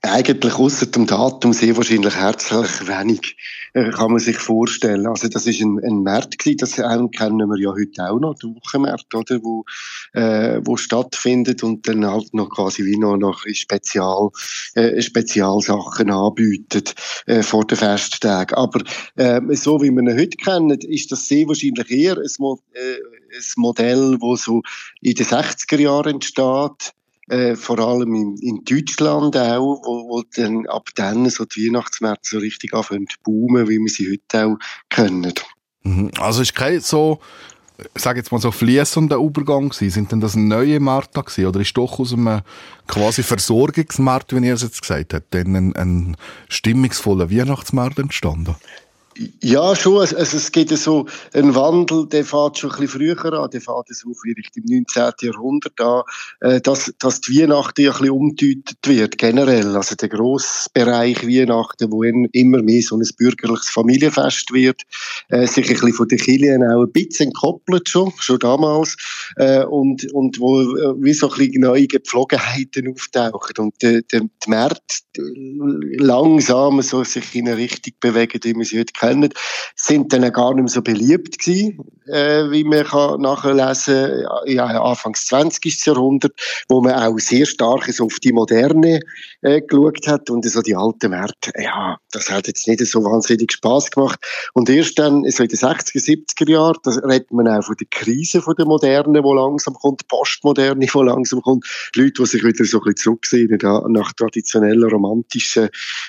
Eigentlich 0.02 0.54
außer 0.54 0.86
dem 0.86 1.06
Datum 1.06 1.54
sehr 1.54 1.74
wahrscheinlich 1.78 2.14
herzlich 2.14 2.86
wenig, 2.86 3.38
äh, 3.72 3.90
kann 3.90 4.10
man 4.10 4.20
sich 4.20 4.36
vorstellen. 4.36 5.06
Also 5.06 5.28
das 5.28 5.46
ist 5.46 5.62
ein, 5.62 5.80
ein 5.82 6.02
Markt 6.02 6.38
gewesen, 6.38 6.58
das 6.58 6.72
kennen 6.74 7.48
wir 7.48 7.58
ja 7.58 7.70
heute 7.70 8.10
auch 8.10 8.20
noch, 8.20 8.34
der 8.34 8.50
Wochenmarkt, 8.50 9.14
oder, 9.14 9.42
wo, 9.42 9.64
äh, 10.12 10.60
wo 10.62 10.76
stattfindet 10.76 11.62
und 11.62 11.88
dann 11.88 12.04
halt 12.04 12.34
noch 12.34 12.50
quasi 12.50 12.84
wie 12.84 12.98
noch, 12.98 13.16
noch 13.16 13.42
Spezial, 13.46 14.28
äh, 14.74 15.00
Spezialsachen 15.00 16.10
anbietet 16.10 16.94
äh, 17.24 17.42
vor 17.42 17.66
den 17.66 17.78
Festtagen. 17.78 18.54
Aber 18.56 18.82
äh, 19.16 19.40
so 19.56 19.80
wie 19.80 19.90
wir 19.90 20.02
ihn 20.02 20.18
heute 20.18 20.36
kennen, 20.36 20.78
ist 20.78 21.10
das 21.10 21.26
sehr 21.26 21.48
wahrscheinlich 21.48 21.90
eher 21.90 22.18
ein, 22.18 22.58
äh, 22.74 22.98
ein 23.35 23.62
Modell, 23.62 24.18
das 24.20 24.43
so 24.43 24.62
in 25.01 25.14
den 25.14 25.26
60er 25.26 25.80
Jahren 25.80 26.14
entsteht, 26.14 26.95
äh, 27.28 27.57
vor 27.57 27.78
allem 27.78 28.14
in, 28.14 28.37
in 28.39 28.64
Deutschland 28.64 29.37
auch, 29.37 29.80
wo, 29.85 30.09
wo 30.09 30.22
dann 30.37 30.66
ab 30.66 30.91
dann 30.95 31.28
so 31.30 31.45
die 31.45 31.68
Weihnachtsmärkte 31.68 32.30
so 32.30 32.39
richtig 32.39 32.74
anfangen 32.74 33.07
zu 33.09 33.16
boomen, 33.22 33.68
wie 33.68 33.78
wir 33.78 33.89
sie 33.89 34.11
heute 34.11 34.47
auch 34.47 34.59
kennen. 34.91 35.32
Mhm. 35.85 36.11
Also 36.18 36.43
ist 36.43 36.55
kein 36.55 36.80
so, 36.80 37.20
sage 37.95 38.18
jetzt 38.20 38.30
mal 38.30 38.41
so 38.41 38.51
fließender 38.51 39.16
Übergang 39.16 39.70
gewesen. 39.70 39.91
Sind 39.91 40.12
denn 40.12 40.20
das 40.20 40.37
neue 40.37 40.80
Märkte 40.80 41.22
gewesen? 41.22 41.47
Oder 41.47 41.61
ist 41.61 41.76
doch 41.76 41.99
aus 41.99 42.12
einem 42.12 42.43
quasi 42.87 43.22
Versorgungsmarkt, 43.22 44.35
wie 44.35 44.47
ihr 44.47 44.55
es 44.55 44.62
jetzt 44.62 44.82
gesagt 44.82 45.14
habt, 45.14 45.35
dann 45.35 45.57
ein, 45.57 45.76
ein 45.76 46.16
stimmungsvoller 46.49 47.30
Weihnachtsmarkt 47.30 47.99
entstanden? 47.99 48.57
Ja, 49.40 49.76
schon. 49.76 50.00
Also, 50.00 50.16
es 50.16 50.50
gibt 50.50 50.70
so 50.70 51.06
einen 51.32 51.54
Wandel, 51.54 52.06
der 52.08 52.24
fährt 52.24 52.58
schon 52.58 52.70
ein 52.70 52.80
bisschen 52.80 53.16
früher 53.16 53.32
an. 53.32 53.50
Der 53.50 53.60
fährt 53.60 53.88
so 53.88 54.12
vielleicht 54.14 54.56
im 54.56 54.64
19. 54.64 55.12
Jahrhundert 55.22 55.80
an, 55.80 56.02
äh, 56.40 56.60
dass, 56.60 56.92
dass 56.98 57.20
die 57.20 57.40
Weihnachten 57.40 57.86
ein 57.86 57.92
bisschen 57.92 58.10
umgedeutet 58.10 58.78
wird, 58.84 59.18
generell. 59.18 59.76
Also 59.76 59.94
der 59.94 60.08
grosse 60.08 60.68
Bereich 60.72 61.26
Weihnachten, 61.26 61.92
wo 61.92 62.02
immer 62.02 62.62
mehr 62.62 62.82
so 62.82 62.96
ein 62.96 63.08
bürgerliches 63.16 63.70
Familienfest 63.70 64.52
wird, 64.52 64.82
äh, 65.28 65.46
sich 65.46 65.68
ein 65.68 65.74
bisschen 65.74 65.92
von 65.92 66.08
den 66.08 66.18
Kirchen 66.18 66.64
auch 66.64 66.82
ein 66.82 66.92
bisschen 66.92 67.26
entkoppelt 67.26 67.88
schon, 67.88 68.12
schon 68.18 68.38
damals, 68.38 68.96
äh, 69.36 69.64
und, 69.64 70.12
und 70.12 70.40
wo 70.40 70.58
wie 71.00 71.14
so 71.14 71.30
ein 71.30 71.38
bisschen 71.38 71.60
neue 71.60 71.86
Gepflogenheiten 71.86 72.92
auftauchen. 72.92 73.56
Und 73.58 73.80
der, 73.82 74.02
der, 74.02 74.20
der 74.20 74.28
März 74.48 75.04
langsam 75.98 76.82
so 76.82 77.04
sich 77.04 77.34
in 77.34 77.48
eine 77.48 77.56
Richtung 77.56 77.94
bewegen, 78.00 78.40
wie 78.42 78.54
wir 78.54 78.64
sie 78.64 78.80
heute 78.80 78.92
kennen, 79.09 79.30
sind 79.74 80.12
dann 80.12 80.30
gar 80.32 80.55
nicht 80.55 80.62
mehr 80.62 80.68
so 80.68 80.82
beliebt 80.82 81.38
gewesen, 81.38 81.78
äh, 82.07 82.50
wie 82.50 82.64
man 82.64 82.84
kann 82.84 83.20
nachlesen 83.20 84.24
kann, 84.26 84.46
ja, 84.46 84.66
Anfangs 84.66 85.26
20. 85.26 85.86
Jahrhundert, 85.86 86.32
wo 86.68 86.80
man 86.80 86.94
auch 86.94 87.18
sehr 87.18 87.46
stark 87.46 87.86
so 87.92 88.05
auf 88.05 88.18
die 88.20 88.32
Moderne 88.32 89.00
äh, 89.42 89.61
geschaut 89.61 90.07
hat 90.07 90.30
und 90.30 90.44
so 90.44 90.62
die 90.62 90.76
alten 90.76 91.11
Märkte, 91.11 91.52
ja, 91.59 91.96
das 92.12 92.30
hat 92.30 92.46
jetzt 92.46 92.66
nicht 92.68 92.84
so 92.86 93.05
wahnsinnig 93.05 93.52
Spaß 93.52 93.90
gemacht. 93.90 94.18
Und 94.55 94.68
erst 94.68 94.98
dann, 94.98 95.24
so 95.30 95.42
in 95.42 95.48
den 95.48 95.59
60er, 95.59 95.98
70er 95.98 96.50
Jahren, 96.50 96.78
da 96.82 96.90
redet 97.07 97.32
man 97.32 97.48
auch 97.48 97.64
von 97.64 97.76
der 97.78 97.86
Krise 97.90 98.42
von 98.42 98.55
der 98.57 98.66
Moderne, 98.66 99.22
die 99.22 99.34
langsam 99.34 99.74
kommt, 99.74 100.07
Postmoderne, 100.09 100.86
die 100.86 100.98
langsam 100.98 101.42
kommt, 101.42 101.66
Leute, 101.94 102.12
die 102.22 102.26
sich 102.26 102.44
wieder 102.44 102.64
so 102.64 102.78
ein 102.78 102.84
bisschen 102.84 102.96
zurücksehen 102.96 103.59
nach 103.88 104.12
traditionellen 104.12 104.88
romantischen 104.88 105.68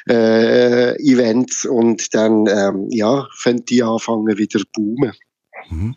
äh, 0.09 0.95
Events 1.01 1.65
und 1.65 2.13
dann 2.13 2.47
ähm, 2.47 2.84
ja, 2.89 3.27
fängt 3.33 3.69
die 3.69 3.83
anfangen 3.83 4.37
wieder 4.37 4.61
boomen. 4.73 5.13
Mhm. 5.69 5.95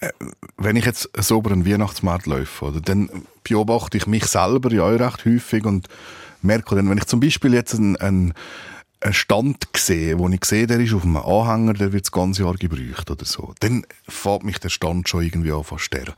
Äh, 0.00 0.10
wenn 0.56 0.76
ich 0.76 0.84
jetzt 0.84 1.10
so 1.18 1.38
über 1.38 1.52
einen 1.52 1.66
Weihnachtsmarkt 1.66 2.26
laufe, 2.26 2.64
oder, 2.66 2.80
dann 2.80 3.10
beobachte 3.44 3.96
ich 3.96 4.06
mich 4.06 4.26
selber 4.26 4.72
ja 4.72 4.82
auch 4.82 5.00
recht 5.00 5.24
häufig 5.24 5.64
und 5.64 5.88
merke 6.42 6.74
dann, 6.74 6.88
wenn 6.90 6.98
ich 6.98 7.06
zum 7.06 7.20
Beispiel 7.20 7.54
jetzt 7.54 7.74
einen, 7.74 7.96
einen, 7.96 8.34
Stand 9.10 9.68
sehe, 9.76 10.18
wo 10.18 10.28
ich 10.30 10.44
sehe, 10.44 10.66
der 10.66 10.80
ist 10.80 10.94
auf 10.94 11.04
einem 11.04 11.18
Anhänger, 11.18 11.74
der 11.74 11.92
wird 11.92 12.06
das 12.06 12.12
ganze 12.12 12.42
Jahr 12.42 12.54
gebraucht 12.54 13.10
oder 13.10 13.24
so, 13.24 13.52
dann 13.60 13.84
fällt 14.08 14.42
mich 14.42 14.58
der 14.58 14.70
Stand 14.70 15.08
schon 15.08 15.22
irgendwie 15.22 15.52
an 15.52 15.62
fast 15.62 15.84
sterben. 15.84 16.14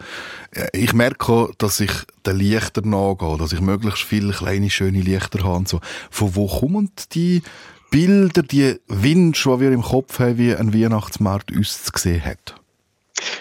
Ich 0.73 0.95
merke 0.95 1.33
auch, 1.33 1.55
dass 1.59 1.81
ich 1.81 1.91
den 2.25 2.37
Lichter 2.37 2.87
nachgehe, 2.87 3.37
dass 3.37 3.53
ich 3.53 3.61
möglichst 3.61 4.05
viele 4.05 4.33
kleine, 4.33 4.71
schöne 4.71 5.03
Lichter 5.03 5.43
habe 5.43 5.57
und 5.57 5.69
so. 5.69 5.81
Von 6.09 6.37
wo 6.37 6.47
kommen 6.47 6.93
die 7.13 7.43
Bilder, 7.91 8.43
die 8.43 8.77
Wünsche, 8.89 9.51
die 9.55 9.61
wir 9.61 9.73
im 9.73 9.83
Kopf 9.83 10.19
haben, 10.19 10.39
wie 10.39 10.55
ein 10.55 10.75
Weihnachtsmarkt 10.75 11.53
uns 11.53 11.85
zu 11.85 11.93
sehen 11.97 12.25
hat? 12.25 12.55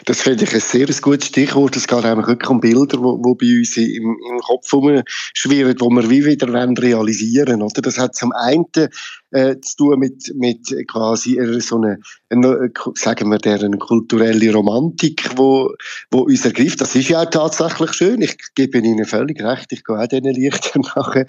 Das 0.06 0.22
finde 0.22 0.46
ich 0.46 0.54
ein 0.54 0.60
sehr 0.60 0.88
gutes 1.02 1.28
Stichwort. 1.28 1.76
Es 1.76 1.88
geht 1.88 2.06
einfach 2.06 2.28
wirklich 2.28 2.50
um 2.50 2.60
Bilder, 2.60 2.98
die 2.98 3.36
bei 3.36 3.60
uns 3.60 3.78
im, 3.78 4.18
im 4.30 4.40
Kopf 4.40 4.70
schwirren, 5.34 5.76
die 5.76 5.86
wir 5.86 6.10
wie 6.10 6.26
wieder 6.26 6.48
realisieren 6.54 7.60
wollen. 7.60 7.72
Das 7.76 7.98
hat 7.98 8.16
zum 8.16 8.32
einen 8.32 8.66
äh, 9.38 9.62
zu 9.62 9.78
tun 9.78 10.00
mit, 10.00 10.34
mit 10.36 10.74
quasi 10.88 11.40
so 11.60 11.78
eine, 11.78 12.00
eine, 12.30 12.72
sagen 12.96 13.30
wir, 13.30 13.38
deren 13.38 13.78
kulturelle 13.78 14.52
Romantik, 14.54 15.30
wo, 15.36 15.74
wo 16.12 16.22
uns 16.22 16.46
ergreift. 16.46 16.82
Das 16.82 16.96
ist 16.96 17.10
ja 17.10 17.22
auch 17.22 17.30
tatsächlich 17.30 17.94
schön. 17.94 18.22
Ich 18.22 18.38
gebe 18.56 18.80
Ihnen 18.80 19.06
völlig 19.06 19.42
recht. 19.42 19.72
Ich 19.72 19.84
gehe 19.84 19.98
auch 19.98 20.08
diesen 20.08 20.34
Lichtern 20.34 20.82
nachher. 20.96 21.26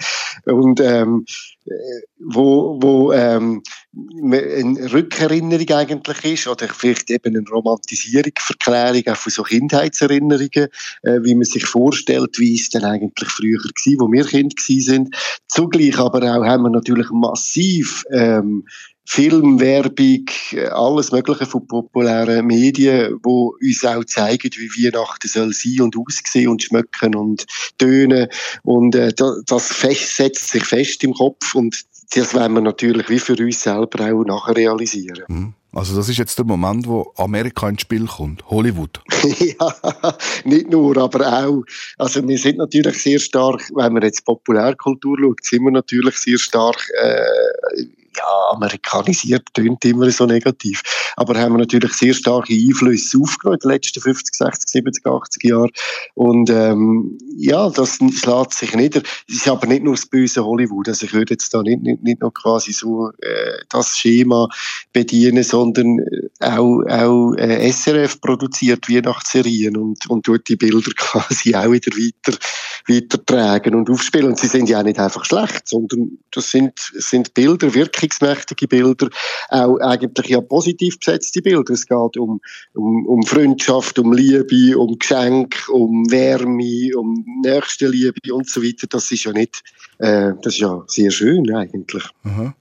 Und, 0.47 0.81
ähm, 0.81 1.25
äh, 1.67 2.01
wo, 2.21 2.79
wo 2.81 3.13
ähm, 3.13 3.63
eine 3.95 4.93
Rückerinnerung 4.93 5.69
eigentlich 5.71 6.25
ist 6.25 6.49
oder 6.49 6.69
vielleicht 6.69 7.11
eben 7.11 7.37
eine 7.37 7.49
Romantisierung, 7.49 8.33
Verklärung 8.39 9.03
auch 9.09 9.17
von 9.17 9.31
so 9.31 9.43
Kindheitserinnerungen, 9.43 10.69
äh, 11.03 11.21
wie 11.23 11.35
man 11.35 11.45
sich 11.45 11.65
vorstellt, 11.65 12.39
wie 12.39 12.55
es 12.55 12.71
dann 12.71 12.85
eigentlich 12.85 13.29
früher 13.29 13.59
war, 13.59 14.07
wo 14.07 14.13
wir 14.13 14.25
Kind 14.25 14.59
sind. 14.59 15.15
Zugleich 15.49 15.99
aber 15.99 16.23
auch 16.23 16.45
haben 16.45 16.65
wir 16.65 16.71
natürlich 16.71 17.11
massiv 17.11 17.98
ähm, 18.11 18.65
Film, 19.11 19.59
Werbung, 19.59 20.27
alles 20.71 21.13
Mögliche 21.13 21.47
von 21.47 21.67
populären 21.67 22.47
Medien, 22.47 23.19
wo 23.23 23.57
uns 23.61 23.83
auch 23.85 24.05
zeigen, 24.05 24.51
wie 24.57 24.85
Weihnachten 24.85 25.29
soll 25.29 25.53
sein 25.55 25.81
und 25.81 25.97
aussehen 25.97 26.49
und 26.49 26.63
schmecken 26.63 27.15
und 27.15 27.47
tönen. 27.79 28.29
Und 28.65 28.95
äh, 28.95 29.15
das 29.15 29.69
fest, 29.69 30.17
setzt 30.17 30.51
sich 30.51 30.65
fest 30.65 31.05
im 31.05 31.15
Kopf 31.15 31.55
und 31.55 31.87
das 32.15 32.35
wollen 32.35 32.53
wir 32.53 32.61
natürlich 32.61 33.09
wie 33.09 33.19
für 33.19 33.37
uns 33.37 33.63
selber 33.63 34.05
auch 34.05 34.25
nachher 34.25 34.57
realisieren. 34.57 35.25
Mhm. 35.29 35.55
Also 35.73 35.95
das 35.95 36.09
ist 36.09 36.17
jetzt 36.17 36.39
der 36.39 36.47
Moment, 36.47 36.87
wo 36.87 37.13
Amerika 37.17 37.69
ins 37.69 37.83
Spiel 37.83 38.07
kommt, 38.07 38.43
Hollywood. 38.49 39.01
ja, 39.23 40.17
nicht 40.45 40.71
nur, 40.71 40.97
aber 40.97 41.27
auch. 41.27 41.63
Also 41.99 42.27
wir 42.27 42.39
sind 42.39 42.57
natürlich 42.57 43.03
sehr 43.03 43.19
stark, 43.19 43.71
wenn 43.75 43.93
man 43.93 44.03
jetzt 44.03 44.25
Populärkultur 44.25 45.19
schaut, 45.21 45.45
sind 45.45 45.65
wir 45.65 45.71
natürlich 45.71 46.17
sehr 46.17 46.39
stark 46.39 46.89
äh, 47.01 47.85
ja, 48.17 48.51
amerikanisiert 48.51 49.43
tönt 49.55 49.85
immer 49.85 50.11
so 50.11 50.27
negativ. 50.27 50.83
Aber 51.17 51.39
haben 51.39 51.55
wir 51.55 51.59
natürlich 51.59 51.93
sehr 51.93 52.15
starke 52.15 52.53
Einflüsse 52.53 53.19
aufgenommen 53.19 53.59
in 53.63 53.69
den 53.69 53.75
letzten 53.75 54.01
50, 54.01 54.35
60, 54.35 54.71
70, 54.71 55.07
80 55.07 55.45
Jahren. 55.45 55.71
Und 56.15 56.51
ähm, 56.51 57.19
ja, 57.37 57.69
das 57.71 57.97
schlägt 57.97 58.55
sich 58.55 58.75
nieder. 58.75 59.03
Es 59.29 59.37
ist 59.37 59.49
aber 59.49 59.67
nicht 59.67 59.83
nur 59.83 59.95
das 59.95 60.07
böse 60.07 60.45
Hollywood. 60.45 60.89
Also 60.89 61.07
ich 61.07 61.13
würde 61.13 61.35
jetzt 61.35 61.53
da 61.53 61.63
nicht, 61.63 61.83
nicht, 61.83 62.03
nicht 62.03 62.21
noch 62.21 62.33
quasi 62.33 62.73
so 62.73 63.11
äh, 63.21 63.59
das 63.69 63.97
Schema 63.97 64.49
bedienen, 64.93 65.43
sondern 65.43 65.99
auch, 66.41 66.83
auch 66.89 67.35
äh, 67.35 67.71
SRF 67.71 68.21
produziert 68.21 68.89
Weihnachtsserien 68.89 69.77
und, 69.77 70.09
und 70.09 70.25
tut 70.25 70.49
die 70.49 70.57
Bilder 70.57 70.91
quasi 70.97 71.55
auch 71.55 71.71
wieder 71.71 71.93
weiter, 71.97 72.39
weitertragen 72.87 73.75
und 73.75 73.91
aufspielen. 73.91 74.29
Und 74.29 74.39
sie 74.39 74.49
sind 74.49 74.69
ja 74.69 74.81
auch 74.81 74.85
nicht 74.85 74.99
einfach 74.99 75.25
schlecht, 75.25 75.69
sondern 75.69 76.19
das 76.31 76.51
sind, 76.51 76.73
sind 76.77 77.35
Bilder, 77.35 77.75
wirkungsmächtige 77.99 78.69
Bilder, 78.69 79.09
auch 79.49 79.79
eigentlich 79.79 80.29
ja 80.29 80.41
positiv 80.41 80.99
besetzte 80.99 81.43
Bilder. 81.43 81.73
Es 81.73 81.87
geht 81.87 82.17
um, 82.17 82.41
um, 82.75 83.07
um 83.07 83.23
Freundschaft, 83.23 83.99
um 83.99 84.13
Liebe, 84.13 84.79
um 84.79 84.99
Geschenk, 84.99 85.57
um 85.69 86.11
Wärme, 86.11 86.97
um 86.97 87.25
Nächstenliebe 87.43 88.33
und 88.33 88.49
so 88.49 88.63
weiter. 88.63 88.87
Das 88.89 89.11
ist 89.11 89.25
ja 89.25 89.33
nicht, 89.33 89.63
äh, 89.99 90.33
das 90.43 90.55
ist 90.55 90.61
ja 90.61 90.83
sehr 90.87 91.11
schön 91.11 91.55
eigentlich. 91.55 92.05
Mhm. 92.23 92.55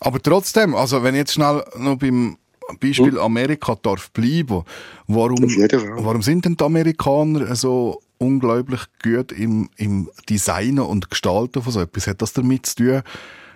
Aber 0.00 0.20
trotzdem, 0.20 0.74
also 0.74 1.02
wenn 1.02 1.14
ich 1.14 1.20
jetzt 1.20 1.34
schnell 1.34 1.64
noch 1.78 1.96
beim 1.96 2.36
Beispiel 2.80 3.18
Amerika 3.18 3.76
darf 3.80 4.10
bleiben, 4.12 4.62
warum, 5.06 5.38
warum 5.38 6.22
sind 6.22 6.44
denn 6.44 6.56
die 6.56 6.64
Amerikaner 6.64 7.54
so 7.54 8.00
unglaublich 8.18 8.80
gut 9.02 9.32
im, 9.32 9.68
im 9.76 10.08
Designen 10.28 10.80
und 10.80 11.10
Gestalten 11.10 11.62
von 11.62 11.72
so 11.72 11.80
etwas? 11.80 12.06
Hat 12.06 12.22
das 12.22 12.32
damit 12.32 12.66
zu 12.66 12.76
tun, 12.76 13.02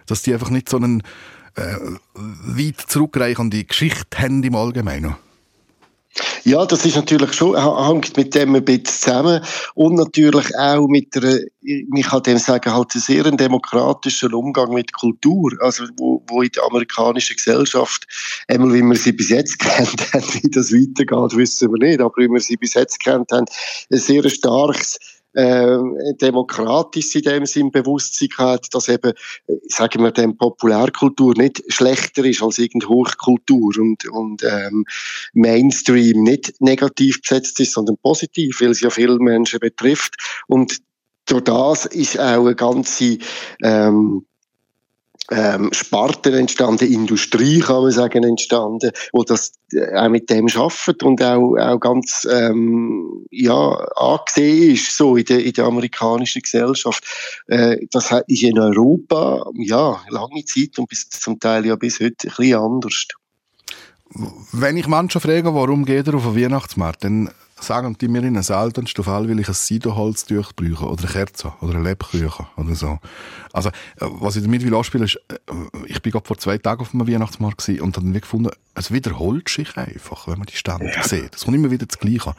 dass 0.07 0.23
die 0.23 0.33
einfach 0.33 0.51
nicht 0.51 0.69
so 0.69 0.77
einen 0.77 1.03
äh, 1.55 1.77
weit 2.15 2.81
zurückreichende 2.87 3.65
Geschichte 3.65 4.19
haben 4.19 4.43
im 4.43 4.55
Allgemeinen? 4.55 5.17
Ja, 6.45 6.65
das 6.65 6.87
ist 6.87 6.97
natürlich 6.97 7.33
schon, 7.35 7.57
hängt 7.57 8.17
mit 8.17 8.35
dem 8.35 8.55
ein 8.55 8.65
bisschen 8.65 8.85
zusammen. 8.87 9.45
Und 9.75 9.97
natürlich 9.97 10.57
auch 10.57 10.87
mit 10.87 11.15
der, 11.15 11.41
ich 11.61 12.07
kann 12.07 12.23
dem 12.23 12.39
sagen, 12.39 12.73
halt 12.73 12.95
einen 12.95 13.03
sehr 13.03 13.25
demokratischen 13.25 14.33
Umgang 14.33 14.73
mit 14.73 14.93
Kultur, 14.93 15.53
also 15.61 15.85
wo, 15.99 16.23
wo 16.29 16.43
in 16.43 16.51
der 16.55 16.65
amerikanischen 16.65 17.37
Gesellschaft, 17.37 18.07
einmal 18.49 18.73
wie 18.73 18.83
wir 18.83 18.97
sie 18.97 19.13
bis 19.13 19.29
jetzt 19.29 19.59
kennt 19.59 20.13
haben, 20.13 20.25
wie 20.41 20.51
das 20.51 20.73
weitergeht, 20.73 21.37
wissen 21.37 21.71
wir 21.73 21.87
nicht, 21.87 22.01
aber 22.01 22.15
wie 22.17 22.29
wir 22.29 22.41
sie 22.41 22.57
bis 22.57 22.75
jetzt 22.75 23.01
kennt 23.01 23.31
haben, 23.33 23.47
ein 23.91 23.99
sehr 23.99 24.29
starkes 24.29 24.99
äh, 25.37 25.79
demokratisch 26.21 27.15
in 27.15 27.23
dem 27.23 27.47
Sinn 27.47 27.71
Bewusstsein 27.71 28.31
hat, 28.39 28.73
dass 28.73 28.89
eben, 28.89 29.13
äh, 29.47 29.55
sagen 29.69 30.03
wir, 30.03 30.11
dem 30.11 30.37
Populärkultur 30.37 31.35
nicht 31.37 31.63
schlechter 31.69 32.25
ist 32.25 32.43
als 32.43 32.59
irgendeine 32.59 32.95
Hochkultur 32.95 33.75
und, 33.79 34.09
und 34.09 34.43
ähm, 34.45 34.85
Mainstream 35.35 36.23
nicht 36.23 36.55
negativ 36.61 37.21
besetzt 37.21 37.61
ist, 37.61 37.73
sondern 37.73 37.99
positiv, 37.99 38.61
weil 38.61 38.71
es 38.71 38.81
ja 38.81 38.89
viele 38.89 39.19
Menschen 39.19 39.61
betrifft. 39.61 40.15
Und 40.47 40.79
durch 41.27 41.45
das 41.45 41.87
ist 41.87 42.19
auch 42.19 42.47
eine 42.47 42.55
ganze 42.55 43.19
ähm, 43.63 44.25
ähm, 45.31 45.71
Sparten 45.73 46.35
entstanden, 46.35 46.93
Industrie 46.93 47.61
kann 47.61 47.83
man 47.83 47.91
sagen 47.91 48.25
entstanden, 48.25 48.93
wo 49.13 49.25
das 49.25 49.53
äh, 49.73 49.95
auch 49.95 50.09
mit 50.09 50.31
dem 50.31 50.49
schafft 50.49 51.03
und 51.03 51.23
auch, 51.23 51.57
auch 51.57 51.81
ganz 51.81 52.27
ähm, 52.31 53.27
ja 53.31 53.71
angesehen 53.97 54.73
ist 54.73 54.97
so 54.97 55.17
in 55.17 55.25
der, 55.25 55.45
in 55.45 55.53
der 55.53 55.65
amerikanischen 55.65 56.43
Gesellschaft. 56.43 57.05
Äh, 57.49 57.79
das 57.91 58.13
ist 58.27 58.43
in 58.43 58.59
Europa 58.59 59.51
ja 59.55 60.01
lange 60.11 60.45
Zeit 60.45 60.79
und 60.79 60.89
bis 60.89 61.09
zum 61.09 61.41
Teil 61.41 61.67
ja 61.67 61.77
bis 61.77 62.01
heute 62.01 62.29
ein 62.29 62.35
bisschen 62.37 62.61
anders. 62.61 63.07
Wenn 64.53 64.77
ich 64.77 64.87
Menschen 64.87 65.21
frage, 65.21 65.53
warum 65.53 65.85
geht 65.85 66.07
er 66.07 66.15
auf 66.15 66.23
den 66.25 66.37
Weihnachtsmarkt, 66.37 67.05
dann 67.05 67.31
sagen 67.59 67.97
die 67.99 68.09
mir 68.09 68.19
in 68.19 68.27
einem 68.27 68.43
seltensten 68.43 69.05
Fall, 69.05 69.29
weil 69.29 69.41
ich 69.41 69.49
ein 69.49 69.55
Seidenholztuch 69.55 70.53
brauche 70.53 70.87
oder 70.87 71.03
eine 71.05 71.13
Kerze 71.13 71.53
oder 71.61 71.77
ein 71.77 71.85
Lebkuchen 71.85 72.47
oder 72.57 72.75
so. 72.75 72.99
Also, 73.53 73.71
äh, 73.71 73.73
was 74.01 74.37
ich 74.37 74.43
damit 74.43 74.65
will 74.65 74.75
anspielen 74.75 75.07
ist, 75.07 75.17
äh, 75.29 75.37
ich 75.87 76.03
bin 76.03 76.13
gerade 76.13 76.27
vor 76.27 76.39
zwei 76.39 76.59
Tagen 76.59 76.83
auf 76.83 76.93
einem 76.93 77.09
Weihnachtsmarkt 77.09 77.59
gewesen 77.59 77.81
und 77.81 77.97
habe 77.97 78.07
dann 78.07 78.21
gefunden, 78.21 78.51
es 78.75 78.93
wiederholt 78.93 79.49
sich 79.49 79.77
einfach, 79.77 80.29
wenn 80.29 80.39
man 80.39 80.47
die 80.47 80.57
Stände 80.57 80.93
sieht. 81.03 81.35
Es 81.35 81.45
kommt 81.45 81.57
immer 81.57 81.71
wieder 81.71 81.87
das 81.87 81.99
Gleiche. 81.99 82.35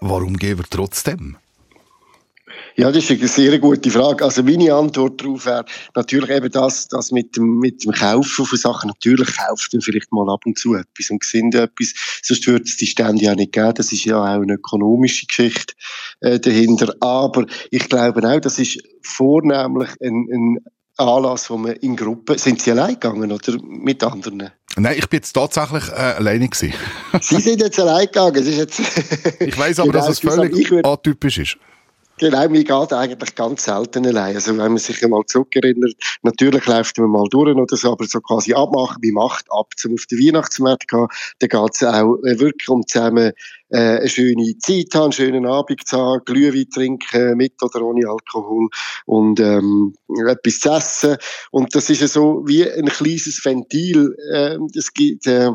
Warum 0.00 0.36
gehen 0.36 0.58
wir 0.58 0.64
trotzdem? 0.68 1.36
Ja, 2.80 2.90
das 2.90 3.10
ist 3.10 3.10
eine 3.10 3.28
sehr 3.28 3.58
gute 3.58 3.90
Frage. 3.90 4.24
Also 4.24 4.42
meine 4.42 4.72
Antwort 4.72 5.20
darauf 5.20 5.44
wäre 5.44 5.66
natürlich 5.94 6.30
eben 6.30 6.50
das, 6.50 6.88
das 6.88 7.12
mit 7.12 7.36
dem, 7.36 7.58
mit 7.58 7.84
dem 7.84 7.92
Kaufen 7.92 8.46
von 8.46 8.58
Sachen. 8.58 8.88
Natürlich 8.88 9.36
kauft 9.36 9.74
man 9.74 9.82
vielleicht 9.82 10.10
mal 10.12 10.30
ab 10.30 10.40
und 10.46 10.58
zu 10.58 10.74
etwas 10.74 11.10
und 11.10 11.22
sind 11.22 11.54
etwas, 11.54 11.92
sonst 12.22 12.46
würde 12.46 12.64
es 12.64 12.78
die 12.78 12.86
Stände 12.86 13.22
ja 13.22 13.34
nicht 13.34 13.52
geben. 13.52 13.74
Das 13.74 13.92
ist 13.92 14.06
ja 14.06 14.18
auch 14.18 14.24
eine 14.24 14.54
ökonomische 14.54 15.26
Geschichte 15.26 15.74
äh, 16.20 16.40
dahinter. 16.40 16.94
Aber 17.00 17.44
ich 17.70 17.86
glaube 17.86 18.26
auch, 18.26 18.40
das 18.40 18.58
ist 18.58 18.82
vornehmlich 19.02 19.90
ein, 20.00 20.28
ein 20.32 20.58
Anlass, 20.96 21.50
wo 21.50 21.58
man 21.58 21.72
in 21.72 21.96
Gruppen, 21.96 22.38
sind 22.38 22.62
Sie 22.62 22.70
allein 22.70 22.94
gegangen 22.94 23.30
oder 23.30 23.58
mit 23.62 24.02
anderen? 24.02 24.52
Nein, 24.76 24.96
ich 24.96 25.08
bin 25.08 25.18
jetzt 25.18 25.32
tatsächlich 25.32 25.86
äh, 25.88 26.14
alleine 26.16 26.48
gewesen. 26.48 26.72
Sie 27.20 27.40
sind 27.40 27.60
jetzt 27.60 27.78
allein 27.78 28.06
gegangen. 28.06 28.36
Es 28.36 28.46
ist 28.46 28.56
jetzt 28.56 28.80
Ich 29.40 29.58
weiß 29.58 29.80
aber, 29.80 29.92
dass 29.92 30.08
es 30.08 30.20
Genau, 30.20 30.34
völlig 30.34 30.84
atypisch 30.84 31.38
ist. 31.38 31.58
Genau, 32.20 32.46
mir 32.50 32.64
geht 32.64 32.92
eigentlich 32.92 33.34
ganz 33.34 33.64
selten 33.64 34.06
allein. 34.06 34.34
Also 34.34 34.50
wenn 34.50 34.58
man 34.72 34.76
sich 34.76 35.02
einmal 35.02 35.24
zurückerinnert, 35.24 35.94
natürlich 36.20 36.66
läuft 36.66 36.98
man 36.98 37.08
mal 37.08 37.26
durch 37.30 37.56
oder 37.56 37.74
so, 37.74 37.92
aber 37.92 38.04
so 38.04 38.20
quasi 38.20 38.52
abmachen, 38.52 38.98
wie 39.00 39.10
macht 39.10 39.46
ab, 39.48 39.68
zum 39.78 39.94
auf 39.94 40.04
den 40.04 40.18
Weihnachtsmarkt 40.18 40.86
gehen, 40.86 41.06
dann 41.38 41.48
geht 41.48 41.74
es 41.74 41.82
auch 41.82 42.18
äh, 42.24 42.38
wirklich 42.38 42.68
um 42.68 42.86
zusammen 42.86 43.32
äh, 43.70 43.78
eine 43.78 44.08
schöne 44.10 44.58
Zeit 44.58 44.88
haben, 44.92 45.04
einen 45.04 45.12
schönen 45.12 45.46
Abend 45.46 45.86
zu 45.86 45.96
haben, 45.96 46.20
Glühwein 46.26 46.68
trinken, 46.68 47.38
mit 47.38 47.54
oder 47.62 47.80
ohne 47.80 48.06
Alkohol 48.06 48.68
und 49.06 49.40
ähm, 49.40 49.94
etwas 50.28 50.60
zu 50.60 50.68
essen. 50.72 51.16
Und 51.52 51.74
das 51.74 51.88
ist 51.88 52.02
ja 52.02 52.06
so 52.06 52.42
wie 52.46 52.70
ein 52.70 52.84
kleines 52.84 53.42
Ventil. 53.42 54.14
Ähm, 54.34 54.68
es 54.76 54.92
gibt... 54.92 55.26
Äh, 55.26 55.52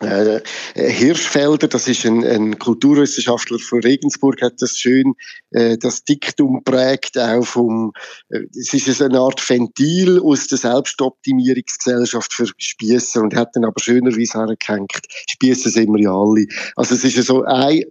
äh, 0.00 0.40
Hirschfelder, 0.74 1.68
das 1.68 1.86
ist 1.86 2.04
ein, 2.06 2.24
ein 2.24 2.58
Kulturwissenschaftler 2.58 3.58
von 3.58 3.80
Regensburg, 3.80 4.40
hat 4.42 4.54
das 4.60 4.78
schön, 4.78 5.14
äh, 5.50 5.76
das 5.78 6.04
Diktum 6.04 6.64
prägt 6.64 7.18
auch 7.18 7.44
vom, 7.44 7.92
äh, 8.30 8.40
es 8.58 8.72
ist 8.72 9.02
eine 9.02 9.18
Art 9.18 9.46
Ventil 9.48 10.20
aus 10.20 10.46
der 10.46 10.58
Selbstoptimierungsgesellschaft 10.58 12.32
für 12.32 12.46
Spießer 12.56 13.20
und 13.20 13.36
hat 13.36 13.54
dann 13.54 13.64
aber 13.64 13.80
schönerweise 13.80 14.38
hergehängt, 14.38 15.02
Spießer 15.28 15.70
sind 15.70 15.92
wir 15.92 16.02
ja 16.02 16.14
alle. 16.14 16.46
Also 16.76 16.94
es 16.94 17.04
ist 17.04 17.26
so 17.26 17.44
ein 17.44 17.84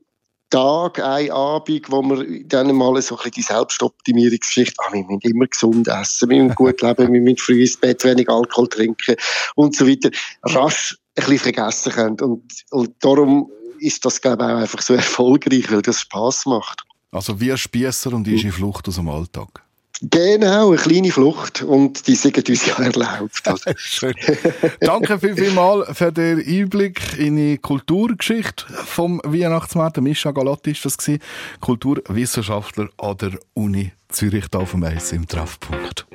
Tag, 0.49 0.99
ein 0.99 1.29
Abend, 1.29 1.91
wo 1.91 2.01
wir 2.01 2.43
dann 2.45 2.75
mal 2.75 2.99
so 3.03 3.15
ein 3.15 3.17
bisschen 3.17 3.31
die 3.33 3.41
Selbstoptimierungsgeschichte, 3.43 4.73
ah, 4.79 4.91
wir 4.91 5.03
müssen 5.03 5.21
immer 5.21 5.45
gesund 5.45 5.87
essen, 5.87 6.27
wir 6.27 6.41
müssen 6.41 6.55
gut 6.55 6.81
leben, 6.81 7.13
wir 7.13 7.21
müssen 7.21 7.37
früh 7.37 7.61
ins 7.61 7.77
Bett, 7.77 8.03
wenig 8.03 8.27
Alkohol 8.29 8.67
trinken 8.67 9.15
und 9.53 9.75
so 9.75 9.87
weiter, 9.87 10.09
rasch 10.41 10.97
ein 11.15 11.25
bisschen 11.25 11.39
vergessen 11.39 11.91
können. 11.91 12.19
Und, 12.19 12.43
und 12.71 12.95
darum 12.99 13.51
ist 13.79 14.03
das, 14.05 14.21
glaube 14.21 14.43
ich, 14.43 14.49
auch 14.49 14.57
einfach 14.57 14.81
so 14.81 14.93
erfolgreich, 14.93 15.71
weil 15.71 15.81
das 15.81 16.01
Spass 16.01 16.45
macht. 16.45 16.83
Also 17.11 17.39
wie 17.39 17.51
ein 17.51 17.57
Spiesser 17.57 18.13
und 18.13 18.27
ist 18.27 18.43
in 18.43 18.51
Flucht 18.51 18.87
aus 18.87 18.95
dem 18.95 19.09
Alltag. 19.09 19.63
Genau, 20.01 20.69
eine 20.69 20.77
kleine 20.77 21.11
Flucht 21.11 21.61
und 21.61 22.07
die 22.07 22.15
sind 22.15 22.37
uns 22.49 22.65
ja 22.65 22.75
erlaubt. 22.79 23.43
Schön. 23.75 24.13
Danke 24.79 25.19
viel, 25.19 25.35
viel 25.35 25.51
mal 25.51 25.93
für 25.93 26.11
den 26.11 26.39
Einblick 26.39 27.17
in 27.17 27.35
die 27.35 27.57
Kulturgeschichte 27.57 28.65
vom 28.85 29.19
Weihnachtsmarkt. 29.25 29.99
Mischa 29.99 30.31
Galotti 30.31 30.71
ist 30.71 30.85
das 30.85 30.97
gewesen, 30.97 31.21
Kulturwissenschaftler 31.59 32.89
an 32.97 33.17
der 33.17 33.31
Uni 33.55 33.91
Zürich, 34.07 34.47
da 34.49 34.59
auf 34.59 34.71
dem 34.71 34.83
Eis 34.83 35.11
im 35.11 35.27
Treffpunkt. 35.27 36.07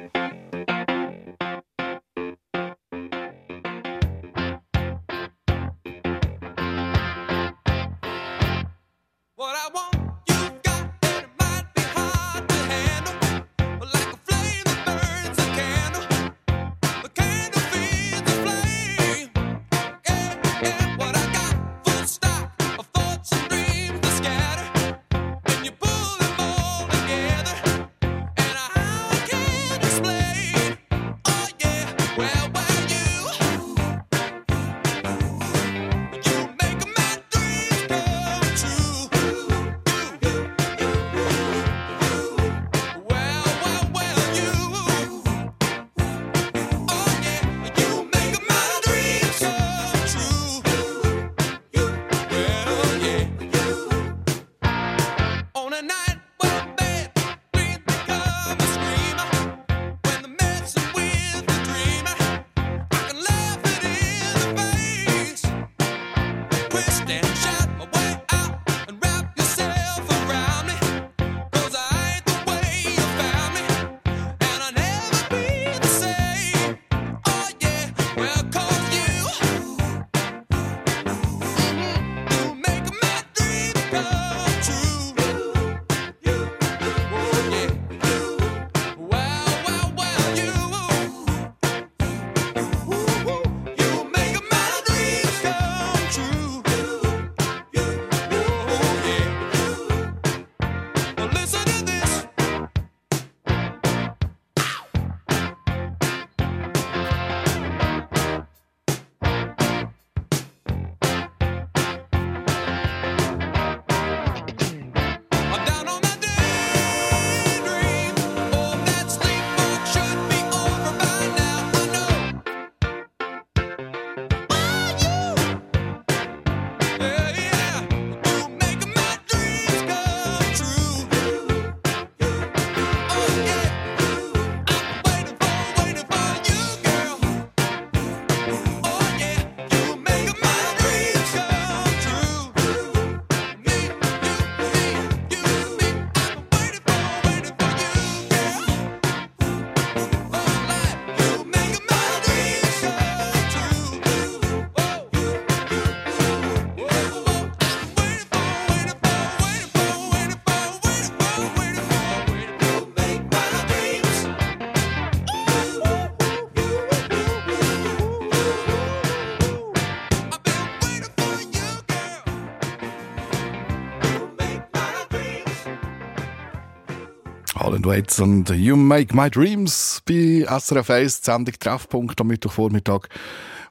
Waits 177.95 178.19
und 178.19 178.51
You 178.51 178.75
Make 178.75 179.15
My 179.15 179.31
Dreams 179.31 180.03
bei 180.05 180.45
SRF 180.49 180.91
1, 180.91 181.21
die 181.21 181.31
Sendung 181.31 181.55
Treffpunkt 181.61 182.21
am 182.21 182.27
Mittwochvormittag, 182.27 183.03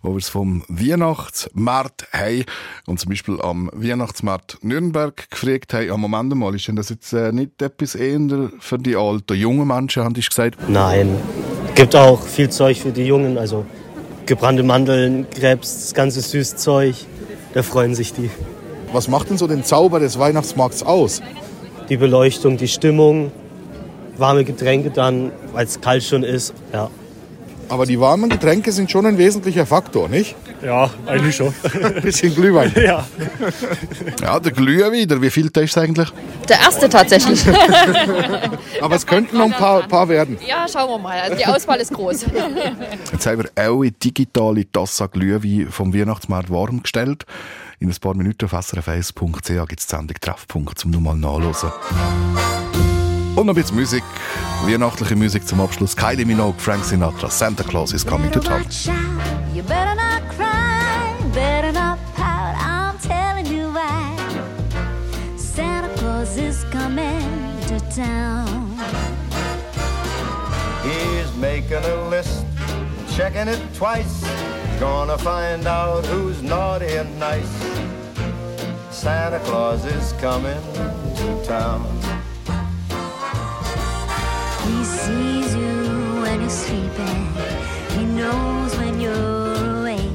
wo 0.02 0.12
wir 0.12 0.18
es 0.18 0.30
vom 0.30 0.64
Weihnachtsmarkt 0.70 2.08
haben 2.14 2.46
und 2.86 3.02
zum 3.02 3.10
Beispiel 3.10 3.42
am 3.42 3.70
Weihnachtsmarkt 3.74 4.60
Nürnberg 4.62 5.30
gefragt 5.30 5.74
haben, 5.74 5.88
ja, 5.88 5.98
Moment 5.98 6.34
mal, 6.36 6.56
ist 6.56 6.70
denn 6.70 6.78
das 6.78 6.88
jetzt 6.88 7.12
äh, 7.12 7.34
nicht 7.34 7.62
etwas 7.62 7.96
eher 7.96 8.50
für 8.60 8.80
die 8.80 8.96
alten, 8.96 9.36
jungen 9.36 9.68
Menschen, 9.68 10.06
haben 10.06 10.14
die 10.14 10.22
gesagt? 10.22 10.58
Nein, 10.70 11.18
gibt 11.76 11.94
auch 11.94 12.22
viel 12.26 12.50
Zeug 12.50 12.80
für 12.80 12.94
die 12.94 13.04
Jungen, 13.04 13.38
also 13.38 13.66
gebrannte 14.26 14.64
Mandeln, 14.64 15.30
Krebs, 15.32 15.82
das 15.82 15.94
ganze 15.94 16.22
Süßzeug, 16.22 16.96
da 17.54 17.62
freuen 17.62 17.94
sich 17.94 18.14
die. 18.14 18.30
Was 18.94 19.10
macht 19.10 19.32
denn 19.32 19.38
so 19.38 19.48
den 19.48 19.66
Zauber 19.66 20.00
des 20.00 20.18
Weihnachtsmarkts 20.18 20.82
aus? 20.82 21.22
Die 21.90 21.98
Beleuchtung, 21.98 22.56
die 22.56 22.70
Stimmung, 22.70 23.34
warme 24.18 24.44
Getränke 24.44 24.90
dann, 24.92 25.32
weil 25.54 25.66
es 25.66 25.80
kalt 25.82 26.04
schon 26.04 26.24
ist, 26.24 26.54
ja. 26.72 26.90
Aber 27.70 27.86
die 27.86 28.00
warmen 28.00 28.30
Getränke 28.30 28.72
sind 28.72 28.92
schon 28.92 29.06
ein 29.06 29.18
wesentlicher 29.18 29.66
Faktor, 29.66 30.10
nicht? 30.10 30.36
Ja, 30.64 30.90
eigentlich 31.06 31.36
schon. 31.36 31.54
Ein 31.82 32.02
bisschen 32.02 32.34
Glühwein. 32.36 32.72
ja. 32.82 33.06
Ja, 34.22 34.40
der 34.40 34.52
Glühwein, 34.52 35.22
wie 35.22 35.30
viel 35.30 35.48
ist 35.48 35.78
eigentlich? 35.78 36.10
Der 36.48 36.60
erste 36.60 36.90
tatsächlich. 36.90 37.44
Aber 38.82 38.96
es 38.96 39.06
könnten 39.06 39.38
noch 39.38 39.46
ein 39.46 39.52
paar, 39.52 39.88
paar 39.88 40.08
werden. 40.10 40.38
ja, 40.48 40.68
schauen 40.72 40.90
wir 40.90 41.00
mal. 41.00 41.20
Also 41.20 41.38
die 41.38 41.46
Auswahl 41.46 41.80
ist 41.80 41.94
groß. 41.94 42.26
Jetzt 43.12 43.26
haben 43.26 43.44
wir 43.44 43.50
alle 43.56 43.92
digitale 43.92 44.70
Tasse 44.72 45.08
Glühwein 45.10 45.68
vom 45.70 45.94
Weihnachtsmarkt 45.94 46.50
warm 46.50 46.84
gestellt. 46.84 47.26
In 47.80 47.90
ein 47.90 47.96
paar 48.00 48.16
Minuten 48.16 48.46
auf 48.46 48.54
srf1.ch 48.54 49.68
gibt 49.68 49.80
es 49.80 49.88
die 49.88 49.96
Sendung 49.96 50.18
Treffpunkt, 50.22 50.80
zum 50.80 50.92
nochmal 50.92 51.16
nachlesen. 51.16 51.72
Und 53.36 53.48
noch 53.48 53.54
ein 53.54 53.56
bisschen 53.56 53.80
Musik, 53.80 54.04
weihnachtliche 54.64 55.16
Musik 55.16 55.48
zum 55.48 55.60
Abschluss. 55.60 55.96
Kylie 55.96 56.24
Minogue, 56.24 56.60
Frank 56.60 56.84
Sinatra, 56.84 57.32
Santa 57.32 57.64
Claus 57.64 57.92
is 57.92 58.06
coming 58.06 58.32
to 58.32 58.40
town. 58.40 58.64
You 59.56 59.64
better 59.64 59.96
not 59.96 60.22
cry, 60.38 61.16
better 61.34 61.72
not 61.72 61.98
pout. 62.16 62.56
I'm 62.60 62.96
telling 63.00 63.48
you 63.48 63.70
why. 63.74 64.16
Santa 65.36 65.90
Claus 65.96 66.38
is 66.38 66.64
coming 66.72 67.28
to 67.68 67.80
town. 67.96 68.78
He's 70.84 71.34
making 71.38 71.84
a 71.84 72.10
list, 72.10 72.46
checking 73.16 73.48
it 73.48 73.62
twice. 73.74 74.24
Gonna 74.80 75.18
find 75.18 75.66
out 75.66 76.06
who's 76.06 76.44
naughty 76.44 76.98
and 76.98 77.20
nice. 77.20 77.50
Santa 78.92 79.40
Claus 79.40 79.84
is 79.86 80.14
coming 80.22 80.62
to 81.16 81.46
town. 81.46 82.03
He 84.66 84.84
sees 84.84 85.56
you 85.56 86.22
when 86.22 86.42
you're 86.42 86.50
sleeping. 86.50 87.28
He 87.98 88.06
knows 88.06 88.76
when 88.78 89.00
you're 89.00 89.80
awake. 89.80 90.12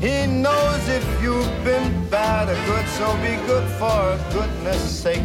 He 0.00 0.26
knows 0.26 0.88
if 0.88 1.04
you've 1.22 1.64
been 1.64 2.08
bad 2.08 2.48
or 2.48 2.58
good, 2.66 2.86
so 2.88 3.12
be 3.16 3.34
good 3.46 3.68
for 3.78 4.18
goodness 4.32 4.80
sake. 4.80 5.22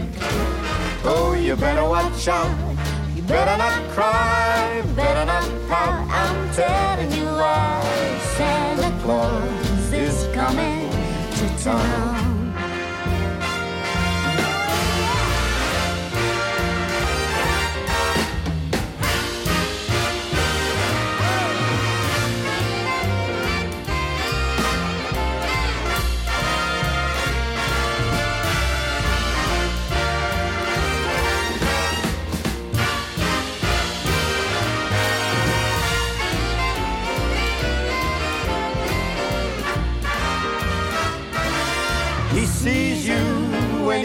Oh, 1.05 1.35
you 1.39 1.55
better 1.55 1.87
watch 1.87 2.27
out. 2.27 2.51
You 3.15 3.21
better 3.21 3.57
not 3.57 3.87
cry, 3.89 4.81
better 4.95 5.25
not 5.25 5.47
pout. 5.69 6.07
I'm 6.09 6.53
telling 6.53 7.11
you 7.11 7.25
why. 7.25 8.19
Santa 8.35 8.91
Claus 9.03 9.93
is 9.93 10.27
coming 10.33 10.89
to 11.37 11.63
town. 11.63 12.32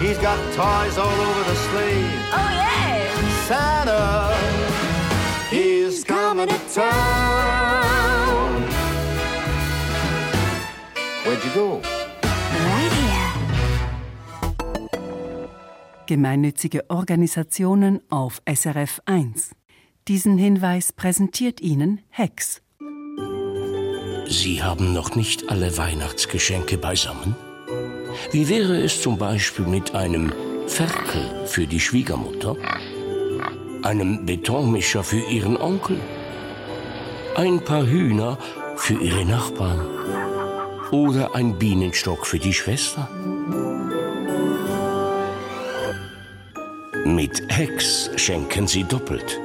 He's 0.00 0.16
got 0.16 0.38
toys 0.54 0.96
all 0.96 1.20
over 1.28 1.44
the 1.44 1.54
sleigh. 1.54 2.04
Oh 2.32 2.50
yeah. 2.54 2.80
Santa 3.46 4.34
is 5.52 6.04
coming 6.04 6.48
to 6.48 6.58
town. 6.74 8.62
Where'd 11.24 11.44
you 11.44 11.50
go? 11.54 11.82
Right 12.22 12.92
here. 12.92 13.32
Gemeinnützige 16.06 16.88
Organisationen 16.88 18.00
auf 18.08 18.40
SRF 18.46 19.02
1. 19.04 19.50
Diesen 20.08 20.38
Hinweis 20.38 20.94
präsentiert 20.94 21.60
Ihnen 21.60 22.00
Hex. 22.08 22.62
Sie 24.26 24.62
haben 24.62 24.94
noch 24.94 25.14
nicht 25.14 25.50
alle 25.50 25.76
Weihnachtsgeschenke 25.76 26.78
beisammen? 26.78 27.36
Wie 28.32 28.48
wäre 28.48 28.80
es 28.80 29.00
zum 29.00 29.18
Beispiel 29.18 29.66
mit 29.66 29.94
einem 29.94 30.32
Ferkel 30.66 31.46
für 31.46 31.66
die 31.66 31.80
Schwiegermutter? 31.80 32.56
Einem 33.82 34.26
Betonmischer 34.26 35.02
für 35.02 35.20
Ihren 35.20 35.56
Onkel? 35.56 35.98
Ein 37.34 37.60
paar 37.60 37.86
Hühner 37.86 38.38
für 38.76 38.94
Ihre 38.94 39.24
Nachbarn? 39.24 39.86
Oder 40.90 41.34
ein 41.34 41.58
Bienenstock 41.58 42.26
für 42.26 42.38
die 42.38 42.52
Schwester? 42.52 43.08
Mit 47.04 47.42
Hex 47.48 48.10
schenken 48.16 48.66
Sie 48.66 48.84
doppelt. 48.84 49.38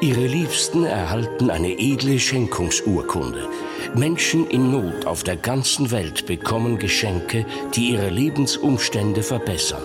Ihre 0.00 0.26
Liebsten 0.26 0.84
erhalten 0.84 1.50
eine 1.50 1.78
edle 1.78 2.18
Schenkungsurkunde. 2.18 3.48
Menschen 3.94 4.46
in 4.48 4.70
Not 4.70 5.06
auf 5.06 5.24
der 5.24 5.36
ganzen 5.36 5.90
Welt 5.90 6.26
bekommen 6.26 6.78
Geschenke, 6.78 7.46
die 7.74 7.90
ihre 7.90 8.10
Lebensumstände 8.10 9.22
verbessern. 9.22 9.82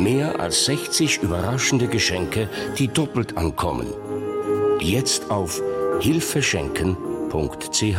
Mehr 0.00 0.40
als 0.40 0.64
60 0.66 1.22
überraschende 1.22 1.88
Geschenke, 1.88 2.48
die 2.78 2.88
doppelt 2.88 3.36
ankommen. 3.36 3.86
Jetzt 4.80 5.30
auf 5.30 5.62
hilfeschenken.ch. 6.00 7.98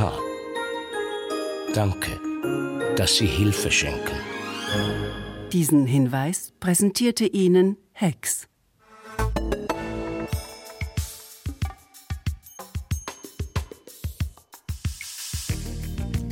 Danke, 1.74 2.12
dass 2.96 3.16
Sie 3.16 3.26
Hilfe 3.26 3.72
schenken. 3.72 4.16
Diesen 5.52 5.86
Hinweis 5.86 6.54
präsentierte 6.60 7.26
Ihnen 7.26 7.78
Hex. 7.94 8.48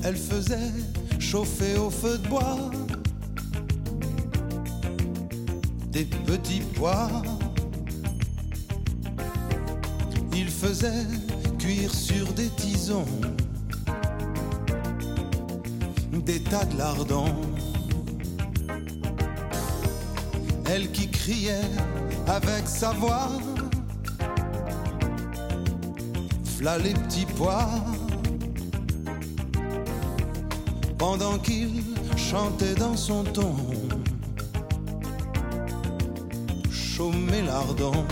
Elle 0.04 0.18
faisait 0.18 0.72
chauffer 1.20 1.78
au 1.78 1.89
feu 1.89 2.18
de 2.18 2.28
bois 2.28 2.58
des 5.91 6.06
petits 6.06 6.62
pois. 6.76 7.10
Il 10.36 10.49
faisait 10.49 11.08
cuire 11.58 11.93
sur 11.93 12.32
des 12.34 12.49
tisons 12.49 13.06
des 16.26 16.39
tas 16.39 16.66
de 16.66 16.78
lardons. 16.78 17.36
Elle 20.66 20.89
qui 20.91 21.10
criait 21.10 21.70
avec 22.28 22.68
sa 22.68 22.91
voix, 22.91 23.30
v'là 26.58 26.78
les 26.78 26.93
petits 26.93 27.26
pois 27.38 27.70
pendant 31.06 31.38
qu'il 31.38 31.84
chantait 32.16 32.76
dans 32.76 32.95
son 32.95 33.26
ton 33.26 33.56
chômé 36.72 37.41
lardon. 37.41 38.06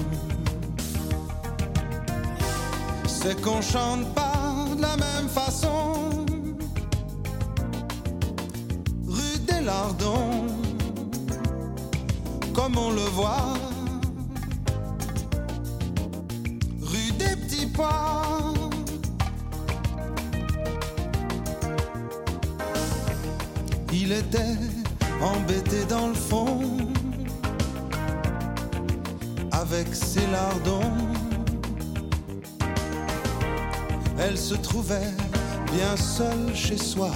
C'est 3.08 3.40
qu'on 3.42 3.62
chante 3.62 4.06
pas 4.14 4.66
de 4.76 4.82
la 4.82 4.98
même 4.98 5.30
façon, 5.30 6.26
rue 9.08 9.40
des 9.48 9.62
lardons, 9.62 10.48
comme 12.54 12.78
on 12.78 12.92
le 12.92 13.08
voit, 13.18 13.54
rue 16.82 17.12
des 17.14 17.38
petits 17.38 17.68
Pois. 17.68 18.51
Il 24.12 24.18
était 24.18 24.58
embêté 25.22 25.86
dans 25.86 26.10
le 26.10 26.14
fond 26.14 26.60
avec 29.54 29.96
ses 29.96 30.28
lardons. 30.28 30.98
Elle 34.20 34.38
se 34.38 34.56
trouvait 34.56 35.14
bien 35.72 35.96
seule 35.96 36.54
chez 36.54 36.76
soi 36.76 37.12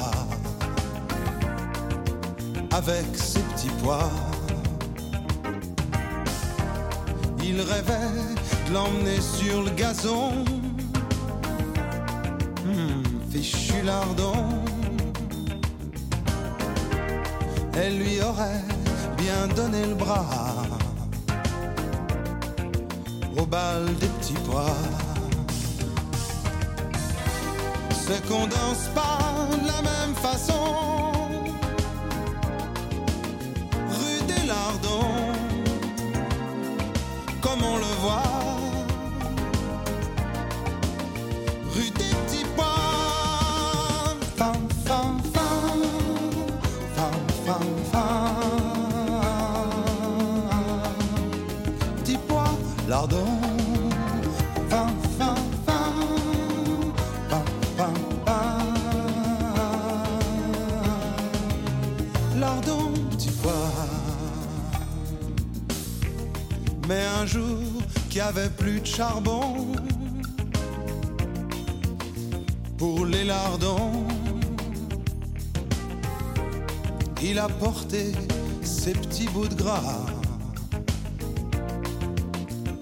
avec 2.71 3.05
ses 3.13 3.41
petits 3.41 3.75
pois. 3.83 4.09
Il 7.43 7.59
rêvait 7.59 8.13
de 8.69 8.73
l'emmener 8.73 9.19
sur 9.19 9.63
le 9.63 9.71
gazon. 9.71 10.45
Hmm, 12.63 13.03
fichu 13.29 13.81
lardon. 13.83 14.34
Elle 17.78 17.97
lui 17.97 18.21
aurait 18.21 18.63
bien 19.17 19.47
donné 19.55 19.86
le 19.86 19.95
bras 19.95 20.26
au 23.38 23.45
bal 23.45 23.86
des 23.99 24.07
petits 24.07 24.39
pois. 24.45 24.78
C'est 27.91 28.26
qu'on 28.28 28.47
danse 28.47 28.88
pas 28.93 29.57
de 29.61 29.67
la 29.67 29.82
même 29.82 30.15
façon. 30.15 31.04
Lardons, 62.39 62.91
petits 63.11 63.31
pois. 63.41 63.53
Mais 66.88 67.05
un 67.21 67.25
jour 67.25 67.59
qu'il 68.09 68.21
n'y 68.21 68.27
avait 68.27 68.49
plus 68.49 68.81
de 68.81 68.86
charbon 68.86 69.67
pour 72.77 73.05
les 73.05 73.23
lardons, 73.23 74.05
il 77.23 77.39
a 77.39 77.47
porté 77.47 78.11
ses 78.61 78.91
petits 78.91 79.27
bouts 79.29 79.47
de 79.47 79.55
gras 79.55 80.05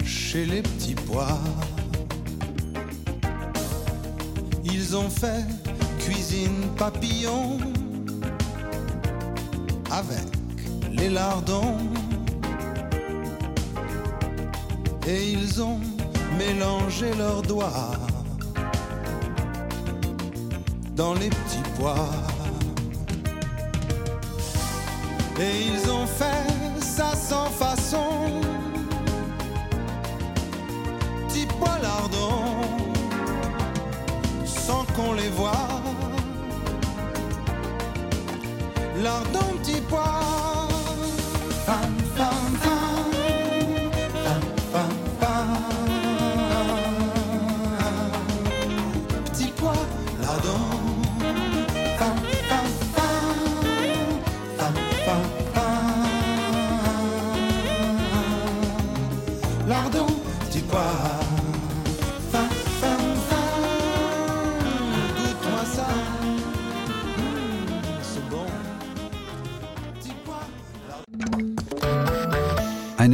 chez 0.03 0.47
les 0.47 0.63
petits 0.63 0.95
pois. 0.95 1.37
Ils 4.65 4.97
ont 4.97 5.11
fait 5.11 5.45
cuisine 5.99 6.69
papillon 6.75 7.59
avec 9.93 10.27
les 10.91 11.09
lardons. 11.09 11.77
Et 15.07 15.31
ils 15.31 15.61
ont 15.61 15.79
mélangé 16.37 17.13
leurs 17.15 17.41
doigts 17.41 17.91
dans 20.95 21.13
les 21.13 21.29
petits 21.29 21.69
pois. 21.77 22.09
Et 25.39 25.67
ils 25.67 25.89
ont 25.89 26.07
fait 26.07 26.81
ça 26.81 27.15
sans 27.15 27.49
façon. 27.49 28.41
Petits 31.27 31.47
pois 31.59 31.77
lardons, 31.81 32.67
sans 34.45 34.85
qu'on 34.95 35.13
les 35.13 35.29
voie. 35.29 35.67
Lardons, 39.03 39.52
petit 39.73 39.81
pois 39.89 40.22